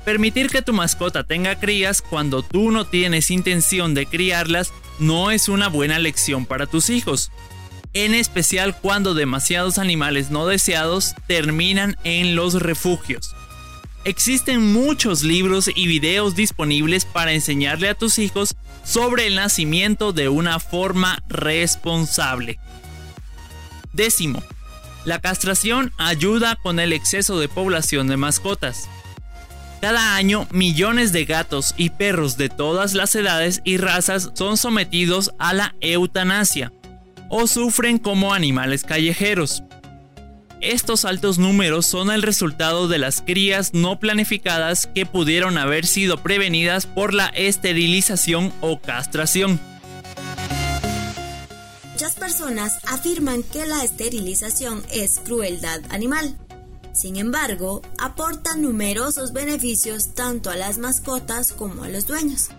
Permitir 0.05 0.49
que 0.49 0.61
tu 0.61 0.71
mascota 0.71 1.25
tenga 1.25 1.59
crías 1.59 2.01
cuando 2.01 2.41
tú 2.41 2.71
no 2.71 2.85
tienes 2.85 3.29
intención 3.31 3.93
de 3.93 4.05
criarlas 4.05 4.71
no 4.99 5.31
es 5.31 5.49
una 5.49 5.67
buena 5.67 5.99
lección 5.99 6.45
para 6.45 6.67
tus 6.67 6.89
hijos, 6.89 7.29
en 7.93 8.15
especial 8.15 8.75
cuando 8.75 9.13
demasiados 9.13 9.77
animales 9.77 10.31
no 10.31 10.47
deseados 10.47 11.15
terminan 11.27 11.95
en 12.03 12.35
los 12.35 12.55
refugios. 12.55 13.35
Existen 14.03 14.73
muchos 14.73 15.23
libros 15.23 15.69
y 15.73 15.87
videos 15.87 16.35
disponibles 16.35 17.05
para 17.05 17.31
enseñarle 17.31 17.89
a 17.89 17.95
tus 17.95 18.19
hijos 18.19 18.55
sobre 18.83 19.27
el 19.27 19.35
nacimiento 19.35 20.11
de 20.11 20.27
una 20.27 20.59
forma 20.59 21.23
responsable. 21.29 22.59
Décimo, 23.93 24.43
la 25.05 25.21
castración 25.21 25.93
ayuda 25.97 26.57
con 26.61 26.79
el 26.79 26.91
exceso 26.91 27.39
de 27.39 27.47
población 27.47 28.07
de 28.07 28.17
mascotas. 28.17 28.89
Cada 29.79 30.15
año 30.15 30.47
millones 30.51 31.11
de 31.11 31.25
gatos 31.25 31.73
y 31.77 31.91
perros 31.91 32.37
de 32.37 32.49
todas 32.49 32.93
las 32.93 33.15
edades 33.15 33.61
y 33.63 33.77
razas 33.77 34.31
son 34.33 34.57
sometidos 34.57 35.31
a 35.39 35.53
la 35.53 35.75
eutanasia 35.81 36.71
o 37.35 37.47
sufren 37.47 37.97
como 37.97 38.31
animales 38.31 38.83
callejeros. 38.83 39.63
Estos 40.61 41.03
altos 41.03 41.39
números 41.39 41.87
son 41.87 42.11
el 42.11 42.21
resultado 42.21 42.87
de 42.87 42.99
las 42.99 43.21
crías 43.21 43.73
no 43.73 43.99
planificadas 43.99 44.85
que 44.85 45.07
pudieron 45.07 45.57
haber 45.57 45.87
sido 45.87 46.21
prevenidas 46.21 46.85
por 46.85 47.11
la 47.11 47.29
esterilización 47.29 48.53
o 48.61 48.79
castración. 48.79 49.59
Muchas 51.93 52.13
personas 52.13 52.77
afirman 52.85 53.41
que 53.41 53.65
la 53.65 53.83
esterilización 53.83 54.83
es 54.91 55.19
crueldad 55.19 55.81
animal. 55.89 56.37
Sin 56.93 57.17
embargo, 57.17 57.81
aporta 57.97 58.55
numerosos 58.55 59.33
beneficios 59.33 60.13
tanto 60.13 60.51
a 60.51 60.55
las 60.55 60.77
mascotas 60.77 61.51
como 61.51 61.83
a 61.83 61.89
los 61.89 62.05
dueños. 62.05 62.49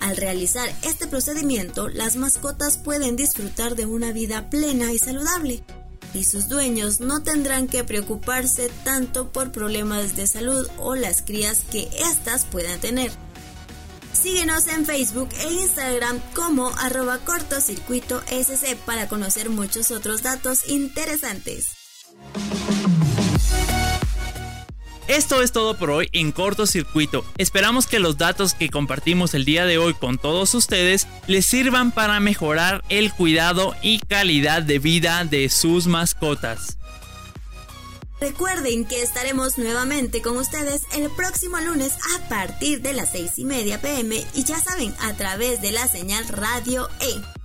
Al 0.00 0.16
realizar 0.16 0.68
este 0.82 1.06
procedimiento, 1.06 1.88
las 1.88 2.16
mascotas 2.16 2.78
pueden 2.78 3.16
disfrutar 3.16 3.74
de 3.74 3.86
una 3.86 4.12
vida 4.12 4.48
plena 4.48 4.92
y 4.92 4.98
saludable, 4.98 5.64
y 6.14 6.24
sus 6.24 6.48
dueños 6.48 7.00
no 7.00 7.22
tendrán 7.22 7.66
que 7.66 7.84
preocuparse 7.84 8.70
tanto 8.84 9.30
por 9.30 9.52
problemas 9.52 10.16
de 10.16 10.26
salud 10.26 10.68
o 10.78 10.94
las 10.94 11.22
crías 11.22 11.64
que 11.70 11.88
éstas 11.98 12.44
puedan 12.44 12.80
tener. 12.80 13.10
Síguenos 14.12 14.66
en 14.68 14.84
Facebook 14.84 15.28
e 15.40 15.52
Instagram 15.52 16.20
como 16.34 16.68
arroba 16.78 17.18
cortocircuito 17.18 18.20
SC 18.28 18.76
para 18.84 19.08
conocer 19.08 19.48
muchos 19.48 19.90
otros 19.90 20.22
datos 20.22 20.68
interesantes. 20.68 21.77
Esto 25.08 25.40
es 25.40 25.52
todo 25.52 25.74
por 25.74 25.90
hoy 25.90 26.10
en 26.12 26.32
cortocircuito. 26.32 27.24
Esperamos 27.38 27.86
que 27.86 27.98
los 27.98 28.18
datos 28.18 28.52
que 28.52 28.68
compartimos 28.68 29.32
el 29.32 29.46
día 29.46 29.64
de 29.64 29.78
hoy 29.78 29.94
con 29.94 30.18
todos 30.18 30.54
ustedes 30.54 31.06
les 31.26 31.46
sirvan 31.46 31.92
para 31.92 32.20
mejorar 32.20 32.84
el 32.90 33.10
cuidado 33.14 33.74
y 33.80 34.00
calidad 34.00 34.62
de 34.62 34.78
vida 34.78 35.24
de 35.24 35.48
sus 35.48 35.86
mascotas. 35.86 36.76
Recuerden 38.20 38.84
que 38.84 39.00
estaremos 39.00 39.56
nuevamente 39.56 40.20
con 40.20 40.36
ustedes 40.36 40.82
el 40.94 41.08
próximo 41.10 41.58
lunes 41.58 41.94
a 42.16 42.28
partir 42.28 42.82
de 42.82 42.92
las 42.92 43.12
6 43.12 43.38
y 43.38 43.44
media 43.46 43.80
pm 43.80 44.22
y 44.34 44.44
ya 44.44 44.60
saben, 44.60 44.94
a 45.00 45.14
través 45.14 45.62
de 45.62 45.72
la 45.72 45.88
señal 45.88 46.28
Radio 46.28 46.86
E. 47.00 47.37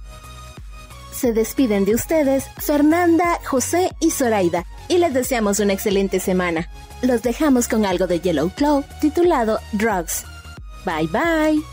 Se 1.13 1.31
despiden 1.31 1.85
de 1.85 1.95
ustedes 1.95 2.45
Fernanda, 2.57 3.39
José 3.45 3.91
y 3.99 4.11
Zoraida 4.11 4.65
y 4.87 4.97
les 4.97 5.13
deseamos 5.13 5.59
una 5.59 5.73
excelente 5.73 6.19
semana. 6.19 6.69
Los 7.01 7.21
dejamos 7.21 7.67
con 7.67 7.85
algo 7.85 8.07
de 8.07 8.19
Yellow 8.19 8.49
Claw 8.49 8.83
titulado 8.99 9.59
Drugs. 9.73 10.25
Bye 10.85 11.07
bye. 11.07 11.72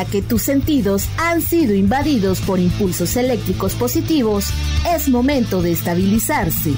Ahora 0.00 0.10
que 0.10 0.22
tus 0.22 0.40
sentidos 0.40 1.08
han 1.18 1.42
sido 1.42 1.74
invadidos 1.74 2.40
por 2.40 2.58
impulsos 2.58 3.16
eléctricos 3.16 3.74
positivos, 3.74 4.46
es 4.88 5.10
momento 5.10 5.60
de 5.60 5.72
estabilizarse. 5.72 6.72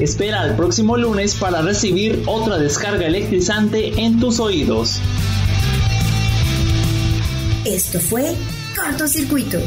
Espera 0.00 0.40
al 0.40 0.56
próximo 0.56 0.96
lunes 0.96 1.36
para 1.36 1.62
recibir 1.62 2.24
otra 2.26 2.58
descarga 2.58 3.06
electrizante 3.06 4.00
en 4.00 4.18
tus 4.18 4.40
oídos. 4.40 4.98
Esto 7.64 8.00
fue 8.00 8.34
Cortocircuito. 8.74 9.60